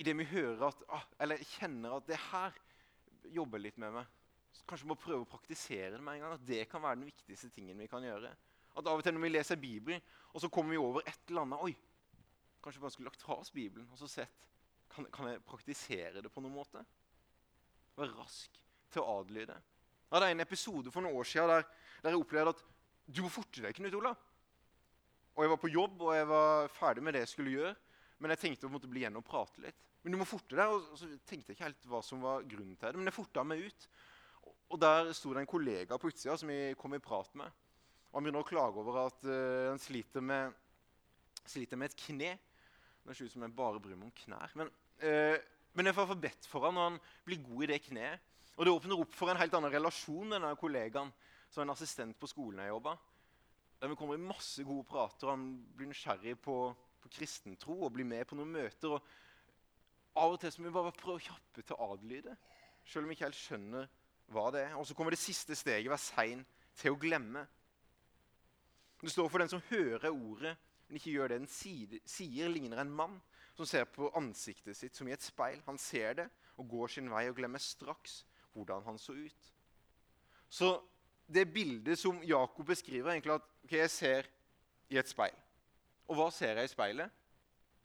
idet 0.00 0.14
vi 0.20 0.28
hører 0.28 0.68
at, 0.68 0.84
ah, 0.92 1.06
eller 1.24 1.40
kjenner 1.56 1.96
at 1.96 2.06
det 2.08 2.20
her 2.28 2.54
jobber 3.32 3.64
litt 3.64 3.80
med 3.80 3.96
meg, 3.96 4.12
kanskje 4.68 4.86
vi 4.86 4.92
må 4.92 4.98
prøve 5.00 5.24
å 5.24 5.30
praktisere 5.30 5.96
det 5.96 6.04
med 6.04 6.18
en 6.18 6.26
gang. 6.26 6.36
At 6.36 6.46
det 6.46 6.62
kan 6.70 6.84
være 6.84 7.00
den 7.00 7.08
viktigste 7.08 7.50
tingen 7.54 7.80
vi 7.80 7.88
kan 7.90 8.04
gjøre. 8.04 8.30
At 8.76 8.86
av 8.86 9.00
og 9.00 9.04
til 9.04 9.16
når 9.16 9.24
vi 9.24 9.32
leser 9.32 9.60
Bibelen, 9.60 10.04
og 10.34 10.44
så 10.44 10.52
kommer 10.52 10.76
vi 10.76 10.80
over 10.80 11.04
et 11.08 11.30
eller 11.30 11.46
annet 11.46 11.64
Oi, 11.64 11.72
kanskje 12.62 12.82
bare 12.82 12.92
skulle 12.92 13.08
lagt 13.08 13.24
fra 13.24 13.40
oss 13.40 13.52
Bibelen 13.54 13.88
og 13.92 13.98
så 14.00 14.08
sett 14.10 14.44
kan, 14.92 15.06
kan 15.12 15.30
jeg 15.30 15.42
praktisere 15.46 16.22
det 16.22 16.32
på 16.32 16.42
noen 16.44 16.56
måte? 16.56 16.82
Være 17.96 18.14
rask 18.18 18.60
til 18.92 19.02
å 19.02 19.18
adlyde. 19.20 19.56
Jeg 20.06 20.14
hadde 20.14 20.30
en 20.34 20.44
episode 20.44 20.92
for 20.94 21.04
noen 21.04 21.18
år 21.18 21.28
siden 21.28 21.50
der, 21.50 21.66
der 22.02 22.14
jeg 22.14 22.22
opplevde 22.22 22.54
at 22.54 22.64
du 23.06 23.22
må 23.24 23.30
forte 23.30 23.62
deg, 23.62 23.74
Knut 23.76 23.94
Olav. 23.98 24.22
Og 25.36 25.44
jeg 25.44 25.52
var 25.52 25.60
på 25.60 25.70
jobb 25.72 26.02
og 26.06 26.14
jeg 26.16 26.28
var 26.30 26.70
ferdig 26.72 27.04
med 27.04 27.16
det 27.16 27.26
jeg 27.26 27.32
skulle 27.34 27.54
gjøre. 27.56 27.74
Men 28.22 28.32
jeg 28.32 28.42
tenkte 28.42 28.68
å 28.68 28.72
måtte 28.72 28.88
bli 28.88 29.02
igjen 29.02 29.18
og 29.18 29.26
prate 29.26 29.60
litt. 29.60 29.82
Men 30.02 30.14
du 30.14 30.20
må 30.20 30.26
forte 30.28 30.56
deg. 30.56 30.72
Og 30.72 30.96
så 30.96 31.08
tenkte 31.28 31.52
jeg 31.52 31.58
ikke 31.58 31.66
helt 31.66 31.88
hva 31.90 32.00
som 32.04 32.22
var 32.24 32.46
grunnen 32.48 32.76
til 32.78 32.88
det. 32.88 33.00
Men 33.00 33.10
jeg 33.10 33.16
forta 33.18 33.44
meg 33.44 33.66
ut. 33.66 33.88
Og 34.72 34.80
Der 34.80 35.12
sto 35.14 35.32
det 35.34 35.42
en 35.42 35.50
kollega 35.50 35.98
på 36.00 36.10
utsida 36.10 36.36
som 36.40 36.50
jeg 36.50 36.78
kom 36.80 36.96
i 36.96 37.02
prat 37.02 37.32
med. 37.38 37.64
Og 38.10 38.18
Han 38.18 38.26
begynner 38.26 38.44
å 38.44 38.48
klage 38.48 38.80
over 38.80 39.02
at 39.04 39.26
uh, 39.28 39.68
han 39.72 39.82
sliter 39.82 40.24
med, 40.24 40.54
sliter 41.44 41.78
med, 41.78 41.92
et 41.92 42.00
kne. 42.06 42.32
Det 43.04 43.16
ser 43.16 43.28
ut 43.28 43.34
som 43.34 43.44
jeg 43.44 43.56
bare 43.58 43.82
bryr 43.82 43.98
meg 43.98 44.08
om 44.08 44.16
knær. 44.24 44.54
Men, 44.58 44.72
uh, 45.04 45.36
men 45.76 45.90
jeg 45.90 45.96
får 45.98 46.16
bedt 46.20 46.48
for 46.48 46.64
han, 46.64 46.78
og 46.80 46.88
han 46.90 46.98
blir 47.26 47.42
god 47.44 47.66
i 47.66 47.70
det 47.74 47.82
kneet. 47.84 48.32
Og 48.56 48.64
Det 48.64 48.72
åpner 48.72 49.00
opp 49.02 49.12
for 49.12 49.28
en 49.28 49.36
helt 49.36 49.54
annen 49.54 49.72
relasjon 49.72 50.24
med 50.24 50.38
denne 50.38 50.56
kollegaen 50.56 51.12
som 51.52 51.62
en 51.62 51.74
assistent 51.74 52.16
på 52.16 52.30
skolen 52.30 52.62
jeg 52.64 52.72
jobba. 52.72 52.94
Der 53.76 53.92
vi 53.92 53.98
kommer 54.00 54.16
i 54.16 54.22
masse 54.22 54.64
gode 54.64 54.86
prater. 54.88 55.28
og 55.28 55.34
Han 55.34 55.66
blir 55.76 55.90
nysgjerrig 55.90 56.38
på, 56.40 56.56
på 57.02 57.12
kristentro 57.12 57.82
og 57.84 57.92
blir 57.92 58.08
med 58.08 58.24
på 58.24 58.38
noen 58.38 58.54
møter. 58.56 58.96
og 58.96 60.16
Av 60.16 60.32
og 60.32 60.40
til 60.40 60.52
så 60.52 60.62
må 60.62 60.70
vi 60.70 60.78
bare 60.78 60.96
prøve 60.96 61.20
å 61.20 61.26
kjappe 61.26 61.62
til 61.62 61.76
å 61.76 61.90
adlyde, 61.92 62.36
selv 62.88 63.04
om 63.04 63.10
vi 63.10 63.18
ikke 63.18 63.28
helt 63.28 63.42
skjønner 63.42 63.88
hva 64.32 64.48
det 64.54 64.64
er. 64.70 64.74
Og 64.80 64.88
så 64.88 64.96
kommer 64.96 65.12
det 65.12 65.20
siste 65.20 65.54
steget, 65.58 65.90
være 65.92 66.00
sein 66.00 66.46
til 66.80 66.96
å 66.96 67.00
glemme. 67.00 67.44
Det 69.02 69.12
står 69.12 69.28
for 69.28 69.44
den 69.44 69.52
som 69.52 69.64
hører 69.68 70.08
ordet, 70.08 70.56
men 70.88 70.96
ikke 70.96 71.12
gjør 71.12 71.34
det 71.34 71.42
den 71.42 71.50
sier, 71.52 72.48
ligner 72.48 72.80
en 72.80 72.96
mann 72.96 73.20
som 73.56 73.68
ser 73.68 73.86
på 73.88 74.10
ansiktet 74.18 74.76
sitt 74.76 74.96
som 74.96 75.08
i 75.08 75.14
et 75.14 75.24
speil. 75.24 75.62
Han 75.66 75.78
ser 75.80 76.20
det 76.20 76.26
og 76.56 76.68
går 76.68 76.92
sin 76.92 77.10
vei 77.12 77.26
og 77.30 77.38
glemmer 77.38 77.62
straks 77.62 78.22
hvordan 78.56 78.84
han 78.86 78.98
så 79.00 79.16
ut. 79.16 79.52
Så 80.48 80.70
det 81.26 81.48
bildet 81.52 81.98
som 81.98 82.22
Jakob 82.24 82.66
beskriver, 82.66 83.10
er 83.10 83.18
egentlig 83.18 83.34
at 83.34 83.48
okay, 83.64 83.78
jeg 83.78 83.90
ser 83.90 84.28
i 84.92 84.98
et 85.00 85.08
speil. 85.08 85.34
Og 86.06 86.18
hva 86.18 86.28
ser 86.30 86.60
jeg 86.60 86.68
i 86.68 86.72
speilet? 86.72 87.22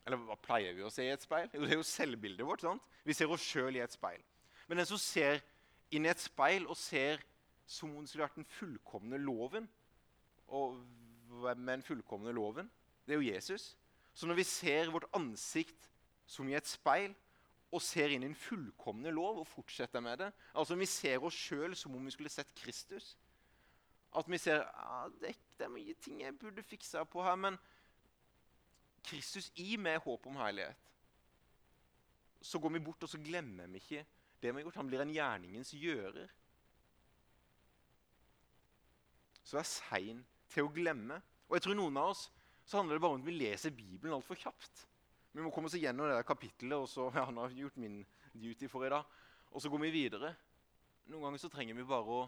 Eller 0.05 0.21
hva 0.21 0.37
pleier 0.41 0.75
vi 0.77 0.85
å 0.85 0.91
se 0.93 1.05
i 1.05 1.13
et 1.13 1.23
speil? 1.23 1.49
Det 1.51 1.61
er 1.65 1.79
jo 1.79 1.85
selvbildet 1.85 2.45
vårt. 2.45 2.61
sant? 2.61 2.83
Vi 3.03 3.15
ser 3.17 3.31
oss 3.31 3.43
sjøl 3.45 3.77
i 3.77 3.83
et 3.83 3.93
speil. 3.93 4.21
Men 4.67 4.81
den 4.81 4.89
som 4.89 5.01
ser 5.01 5.41
inn 5.91 6.05
i 6.05 6.11
et 6.11 6.21
speil 6.21 6.67
og 6.69 6.77
ser 6.79 7.23
som 7.67 7.91
om 7.95 8.03
det 8.03 8.11
skulle 8.11 8.27
vært 8.27 8.39
den 8.39 8.49
fullkomne 8.51 9.19
loven 9.21 9.67
Og 10.51 10.81
hvem 11.41 11.69
er 11.69 11.77
den 11.79 11.85
fullkomne 11.85 12.33
loven? 12.35 12.69
Det 13.05 13.15
er 13.15 13.21
jo 13.21 13.33
Jesus. 13.33 13.77
Så 14.13 14.27
når 14.27 14.41
vi 14.41 14.47
ser 14.47 14.91
vårt 14.91 15.09
ansikt 15.15 15.89
som 16.27 16.49
i 16.49 16.55
et 16.57 16.67
speil 16.67 17.13
og 17.71 17.83
ser 17.83 18.11
inn 18.11 18.25
i 18.25 18.29
en 18.29 18.37
fullkomne 18.37 19.11
lov 19.15 19.41
og 19.41 19.47
fortsetter 19.47 20.03
med 20.03 20.19
det 20.19 20.29
Altså 20.59 20.75
Vi 20.75 20.87
ser 20.89 21.23
oss 21.23 21.37
sjøl 21.37 21.75
som 21.75 21.95
om 21.95 22.05
vi 22.05 22.11
skulle 22.11 22.31
sett 22.31 22.51
Kristus. 22.55 23.15
At 24.15 24.27
vi 24.27 24.37
ser 24.37 24.65
ah, 24.75 25.07
det, 25.21 25.37
det, 25.57 25.65
er 25.65 25.71
mye 25.71 25.95
ting 26.03 26.21
jeg 26.21 26.35
burde 26.39 26.63
fikse 26.63 27.03
på 27.07 27.23
her, 27.23 27.37
men 27.39 27.57
Kristus 29.07 29.47
i 29.55 29.77
meg 29.79 30.01
håp 30.03 30.27
om 30.27 30.35
herlighet. 30.35 30.75
Så 32.41 32.59
går 32.59 32.75
vi 32.75 32.83
bort 32.83 33.03
og 33.03 33.09
så 33.09 33.21
glemmer 33.21 33.71
vi 33.71 33.79
ikke 33.79 34.03
det 34.41 34.51
vi 34.51 34.59
har 34.59 34.65
gjort. 34.65 34.81
Han 34.81 34.91
blir 34.91 35.03
en 35.05 35.15
gjerningens 35.15 35.71
gjører. 35.77 36.27
Så 39.47 39.61
er 39.61 39.67
sein 39.67 40.25
til 40.51 40.67
å 40.67 40.73
glemme. 40.75 41.21
Og 41.47 41.55
jeg 41.55 41.65
tror 41.65 41.79
noen 41.79 41.99
av 42.01 42.11
oss 42.11 42.27
så 42.71 42.77
handler 42.77 42.95
det 42.95 43.03
bare 43.03 43.17
om 43.17 43.19
at 43.19 43.27
vi 43.27 43.33
leser 43.35 43.73
Bibelen 43.75 44.13
altfor 44.15 44.37
kjapt. 44.39 44.85
Vi 45.35 45.43
må 45.43 45.49
komme 45.51 45.67
oss 45.67 45.75
igjennom 45.75 46.07
det 46.07 46.13
der 46.15 46.27
kapittelet, 46.27 46.77
og 46.79 46.87
så 46.87 47.09
ja, 47.17 47.25
han 47.27 47.39
har 47.41 47.51
gjort 47.51 47.79
min 47.83 47.97
duty 48.31 48.69
for 48.71 48.87
i 48.87 48.91
dag. 48.93 49.17
Og 49.51 49.59
så 49.59 49.67
går 49.69 49.81
vi 49.83 49.89
videre. 49.91 50.29
Noen 51.11 51.25
ganger 51.27 51.41
så 51.43 51.49
trenger 51.51 51.75
vi 51.75 51.83
bare 51.89 52.15
å 52.15 52.21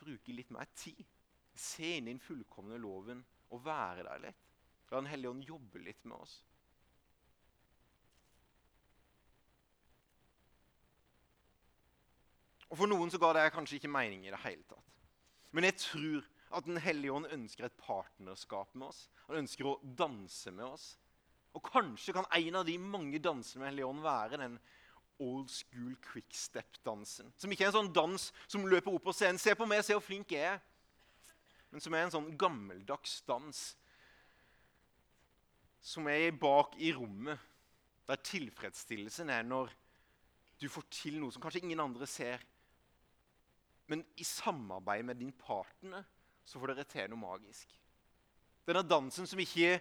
bruke 0.00 0.32
litt 0.32 0.48
mer 0.56 0.70
tid. 0.72 1.04
Se 1.52 1.90
inn 1.98 2.08
i 2.08 2.14
den 2.14 2.22
fullkomne 2.24 2.80
loven 2.80 3.20
og 3.52 3.60
være 3.66 4.06
der 4.08 4.24
litt. 4.24 4.48
La 4.88 4.96
Den 4.96 5.12
hellige 5.12 5.34
ånd 5.34 5.44
jobbe 5.44 5.84
litt 5.84 6.08
med 6.08 6.16
oss. 6.16 6.38
Og 12.70 12.80
For 12.80 12.88
noen 12.88 13.12
så 13.12 13.20
ga 13.20 13.34
det 13.36 13.50
kanskje 13.52 13.76
ikke 13.76 13.92
mening 13.92 14.24
i 14.24 14.32
det 14.32 14.40
hele 14.40 14.64
tatt. 14.72 15.00
Men 15.52 15.68
jeg 15.68 15.82
tror 15.84 16.29
at 16.50 16.66
Den 16.66 16.80
hellige 16.82 17.12
ånd 17.14 17.30
ønsker 17.30 17.68
et 17.68 17.78
partnerskap 17.78 18.74
med 18.74 18.88
oss. 18.90 19.04
Han 19.28 19.42
ønsker 19.44 19.68
å 19.70 19.78
danse 19.82 20.50
med 20.50 20.66
oss. 20.66 20.96
Og 21.54 21.62
kanskje 21.66 22.14
kan 22.14 22.28
en 22.34 22.60
av 22.60 22.66
de 22.66 22.76
mange 22.78 23.18
dansene 23.22 23.62
med 23.62 23.72
Hellige 23.72 23.90
Ånd 23.90 24.02
være 24.04 24.38
den 24.38 24.58
old 25.20 25.50
school 25.52 25.96
quickstep-dansen. 26.06 27.32
Som 27.36 27.52
ikke 27.52 27.66
er 27.66 27.72
en 27.72 27.78
sånn 27.80 27.92
dans 27.94 28.30
som 28.46 28.66
løper 28.66 28.94
opp 28.94 29.08
på 29.08 29.14
scenen. 29.14 29.38
'Se 29.38 29.54
på 29.54 29.66
meg, 29.66 29.84
se 29.84 29.94
hvor 29.94 30.06
flink 30.06 30.32
jeg 30.32 30.54
er.' 30.54 30.62
Men 31.70 31.80
som 31.80 31.94
er 31.94 32.06
en 32.06 32.14
sånn 32.14 32.30
gammeldags 32.38 33.20
dans 33.26 33.76
som 35.80 36.08
er 36.08 36.30
bak 36.30 36.74
i 36.78 36.92
rommet, 36.92 37.38
der 38.06 38.16
tilfredsstillelsen 38.16 39.30
er 39.30 39.42
når 39.46 39.70
du 40.60 40.68
får 40.68 40.84
til 40.90 41.20
noe 41.20 41.32
som 41.32 41.42
kanskje 41.42 41.62
ingen 41.62 41.80
andre 41.80 42.06
ser. 42.10 42.42
Men 43.86 44.04
i 44.16 44.24
samarbeid 44.26 45.04
med 45.04 45.16
din 45.22 45.32
partner 45.32 46.04
så 46.50 46.58
får 46.58 46.74
dere 46.74 46.90
til 46.90 47.10
noe 47.12 47.22
magisk. 47.22 47.72
Denne 48.66 48.82
dansen 48.86 49.28
som 49.30 49.40
ikke 49.42 49.78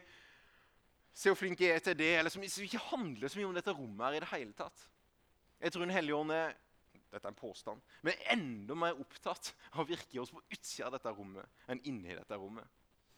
Se 1.19 1.31
hvor 1.31 1.39
flink 1.39 1.59
jeg 1.59 1.73
er 1.73 1.81
til 1.83 1.95
det, 1.97 2.11
eller 2.15 2.31
som 2.31 2.43
ikke 2.45 2.79
handler 2.91 3.27
så 3.27 3.39
mye 3.39 3.47
om 3.49 3.55
dette 3.57 3.73
rommet 3.75 4.05
her 4.05 4.15
i 4.15 4.19
det 4.21 4.27
hele 4.29 4.53
tatt. 4.55 4.83
Jeg 5.59 5.73
tror 5.73 5.83
Den 5.83 5.95
hellige 5.97 6.15
ånd 6.15 6.31
er 6.31 6.53
dette 7.09 7.25
er 7.25 7.33
en 7.33 7.39
påstand, 7.39 7.81
men 8.05 8.21
enda 8.29 8.75
mer 8.77 8.99
opptatt 9.01 9.49
av 9.73 9.81
å 9.81 9.87
virke 9.89 10.21
oss 10.21 10.31
på 10.31 10.43
utsida 10.45 10.85
av 10.87 10.93
dette 10.95 11.11
rommet 11.11 11.65
enn 11.67 11.81
inni 11.89 12.13
dette 12.13 12.37
rommet. 12.37 12.67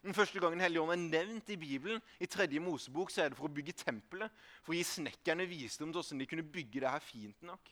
Den 0.02 0.16
første 0.18 0.42
gangen 0.42 0.64
Hellige 0.64 0.82
Ånd 0.82 0.96
er 0.96 1.02
nevnt 1.04 1.52
i 1.54 1.60
Bibelen, 1.62 2.02
i 2.18 2.26
tredje 2.26 2.62
Mosebok, 2.64 3.12
så 3.14 3.22
er 3.22 3.30
det 3.30 3.38
for 3.38 3.46
å 3.46 3.54
bygge 3.54 3.76
tempelet. 3.84 4.34
For 4.66 4.74
å 4.74 4.78
gi 4.80 4.88
snekkerne 4.88 5.46
visdom 5.46 5.92
til 5.92 6.00
hvordan 6.00 6.24
de 6.24 6.28
kunne 6.32 6.48
bygge 6.56 6.82
det 6.82 6.94
her 6.96 7.04
fint 7.06 7.46
nok. 7.46 7.70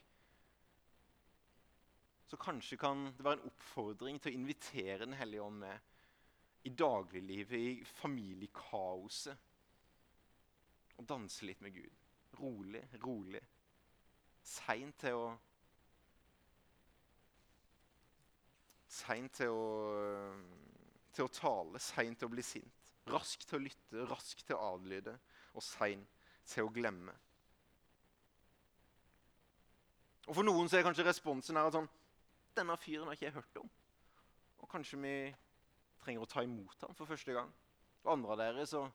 Så 2.29 2.37
kanskje 2.37 2.77
kan 2.77 3.07
det 3.17 3.25
være 3.25 3.39
en 3.39 3.49
oppfordring 3.49 4.19
til 4.21 4.31
å 4.31 4.37
invitere 4.37 5.05
Den 5.05 5.17
hellige 5.17 5.41
ånd 5.41 5.63
med 5.63 5.87
i 6.67 6.69
dagliglivet, 6.75 7.59
i 7.59 7.85
familiekaoset 8.01 9.37
og 10.99 11.05
danse 11.07 11.45
litt 11.47 11.61
med 11.63 11.71
Gud. 11.73 11.93
Rolig, 12.39 12.81
rolig. 13.03 13.41
Sein 14.43 14.91
til 14.99 15.15
å 15.15 15.29
Sein 18.89 19.29
til 19.29 19.55
til 21.15 21.25
å 21.25 21.33
tale, 21.33 21.79
sein 21.83 22.15
til 22.15 22.29
å 22.29 22.33
bli 22.33 22.43
sint. 22.45 22.91
Rask 23.09 23.41
til 23.47 23.57
å 23.57 23.63
lytte, 23.63 24.05
rask 24.07 24.43
til 24.45 24.55
å 24.55 24.75
adlyde 24.75 25.15
og 25.57 25.63
sein 25.65 26.05
til 26.47 26.67
å 26.67 26.73
glemme. 26.73 27.15
Og 30.29 30.35
For 30.37 30.45
noen 30.45 30.69
så 30.69 30.77
er 30.77 30.85
kanskje 30.85 31.07
responsen 31.07 31.57
her 31.57 31.67
at 31.67 31.75
sånn, 31.75 31.89
denne 32.59 32.77
fyren 32.79 33.09
har 33.09 33.17
ikke 33.17 33.29
jeg 33.29 33.37
hørt 33.37 33.61
om. 33.61 33.69
Og 34.59 34.71
kanskje 34.71 34.99
vi 35.01 35.13
trenger 36.03 36.23
å 36.23 36.29
ta 36.29 36.43
imot 36.45 36.85
ham 36.85 36.95
for 36.97 37.09
første 37.09 37.35
gang. 37.35 37.51
Og 38.03 38.13
andre 38.15 38.35
av 38.35 38.43
dere 38.45 38.67
så 38.69 38.87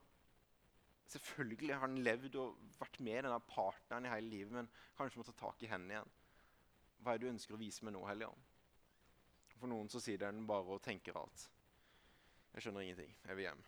Selvfølgelig 1.12 1.74
har 1.74 1.82
han 1.82 1.98
levd 2.00 2.36
og 2.40 2.60
vært 2.78 2.96
med 3.04 3.26
denne 3.26 3.36
partneren 3.44 4.06
i 4.08 4.12
hele 4.14 4.30
livet, 4.32 4.54
men 4.56 4.70
kanskje 4.96 5.20
må 5.20 5.26
ta 5.28 5.34
tak 5.36 5.60
i 5.60 5.68
hendene 5.68 5.98
igjen. 5.98 6.14
Hva 7.04 7.12
er 7.12 7.20
det 7.20 7.26
du 7.26 7.32
ønsker 7.34 7.56
å 7.56 7.60
vise 7.60 7.84
meg 7.84 7.92
nå, 7.92 8.00
Hellige 8.08 8.30
Ånd? 8.32 8.46
For 9.58 9.70
noen 9.70 9.90
så 9.92 10.00
sier 10.02 10.22
den 10.22 10.46
bare 10.48 10.78
og 10.78 10.82
tenker 10.82 11.18
at 11.20 11.44
jeg 12.54 12.64
skjønner 12.64 12.86
ingenting, 12.86 13.12
jeg 13.20 13.36
vil 13.36 13.48
hjem. 13.50 13.62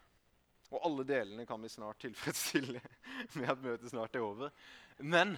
Og 0.73 0.83
alle 0.89 1.07
delene 1.07 1.47
kan 1.47 1.63
vi 1.63 1.71
snart 1.71 2.01
tilfredsstille 2.03 2.81
med 3.39 3.53
at 3.53 3.63
møtet 3.63 3.93
snart 3.93 4.17
er 4.17 4.25
over. 4.25 4.55
Men 4.99 5.37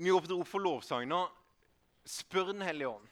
vi 0.00 0.10
åpner 0.10 0.40
opp 0.40 0.50
for 0.50 0.64
lovsang. 0.64 1.12
Spør 2.08 2.50
Den 2.52 2.64
hellige 2.66 2.90
ånd. 2.96 3.10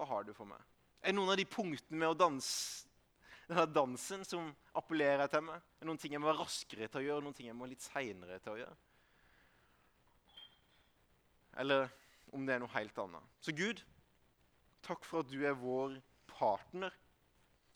Hva 0.00 0.08
har 0.08 0.24
du 0.24 0.32
for 0.32 0.48
meg? 0.48 0.60
Er 1.00 1.12
det 1.12 1.18
noen 1.18 1.32
av 1.32 1.36
de 1.36 1.44
punktene 1.48 2.00
med 2.00 2.08
å 2.08 2.16
danse 2.16 2.88
denne 3.50 3.66
dansen 3.74 4.22
som 4.26 4.50
appellerer 4.78 5.30
til 5.30 5.42
meg. 5.42 5.58
Er 5.58 5.82
Det 5.82 5.88
noen 5.88 5.98
ting 5.98 6.14
jeg 6.14 6.22
må 6.22 6.30
være 6.30 6.44
raskere 6.44 6.88
til 6.88 7.00
å 7.00 7.06
gjøre, 7.06 7.24
noen 7.26 7.36
ting 7.36 7.48
jeg 7.48 7.58
må 7.58 7.66
litt 7.66 7.82
seinere 7.82 8.38
til 8.38 8.54
å 8.54 8.60
gjøre. 8.60 8.76
Eller 11.60 11.88
om 12.30 12.44
det 12.46 12.54
er 12.54 12.62
noe 12.62 12.76
helt 12.76 12.98
annet. 13.02 13.38
Så 13.42 13.54
Gud, 13.56 13.82
takk 14.86 15.06
for 15.06 15.24
at 15.24 15.32
du 15.32 15.40
er 15.42 15.58
vår 15.58 15.98
partner, 16.30 16.94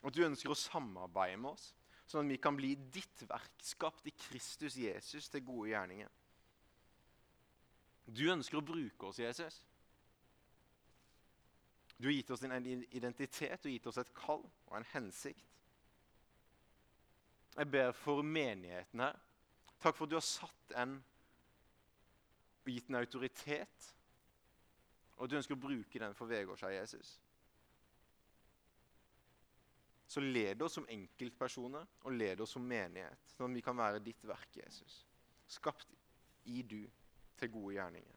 at 0.04 0.14
du 0.14 0.22
ønsker 0.22 0.52
å 0.52 0.58
samarbeide 0.58 1.40
med 1.42 1.56
oss, 1.56 1.72
sånn 2.06 2.28
at 2.28 2.36
vi 2.36 2.38
kan 2.38 2.56
bli 2.56 2.74
ditt 2.94 3.24
verk, 3.26 3.56
skapt 3.64 4.06
i 4.06 4.14
Kristus 4.28 4.76
Jesus 4.78 5.30
til 5.32 5.42
gode 5.42 5.72
gjerninger. 5.72 6.10
Du 8.04 8.28
ønsker 8.30 8.60
å 8.60 8.66
bruke 8.66 9.08
oss, 9.08 9.18
Jesus. 9.18 9.62
Du 12.04 12.08
har 12.08 12.12
gitt 12.12 12.30
oss 12.30 12.42
en 12.44 12.52
identitet 12.90 13.62
du 13.62 13.68
har 13.70 13.72
gitt 13.72 13.86
oss 13.88 13.98
et 14.02 14.10
kall 14.12 14.42
og 14.44 14.74
en 14.76 14.84
hensikt. 14.90 15.46
Jeg 17.54 17.70
ber 17.72 17.94
for 17.96 18.20
menigheten 18.20 19.00
her. 19.00 19.16
Takk 19.80 19.96
for 19.96 20.04
at 20.04 20.12
du 20.12 20.18
har 20.18 20.26
satt 20.26 20.74
en 20.82 20.98
og 22.64 22.68
gitt 22.68 22.90
en 22.92 22.98
autoritet, 22.98 23.86
og 25.16 25.24
at 25.24 25.32
du 25.32 25.36
ønsker 25.38 25.56
å 25.56 25.62
bruke 25.62 26.02
den 26.02 26.16
for 26.18 26.28
Vegårshei 26.28 26.74
Jesus. 26.74 27.14
Så 30.04 30.20
led 30.20 30.60
oss 30.60 30.76
som 30.76 30.88
enkeltpersoner 30.92 31.88
og 32.02 32.18
led 32.20 32.44
oss 32.44 32.52
som 32.58 32.68
menighet, 32.68 33.32
sånn 33.32 33.48
at 33.48 33.62
vi 33.62 33.64
kan 33.64 33.80
være 33.80 34.04
ditt 34.04 34.28
verk, 34.28 34.60
Jesus. 34.60 35.06
Skapt 35.56 35.96
i 36.52 36.60
du 36.68 36.82
til 37.40 37.52
gode 37.56 37.78
gjerninger. 37.78 38.13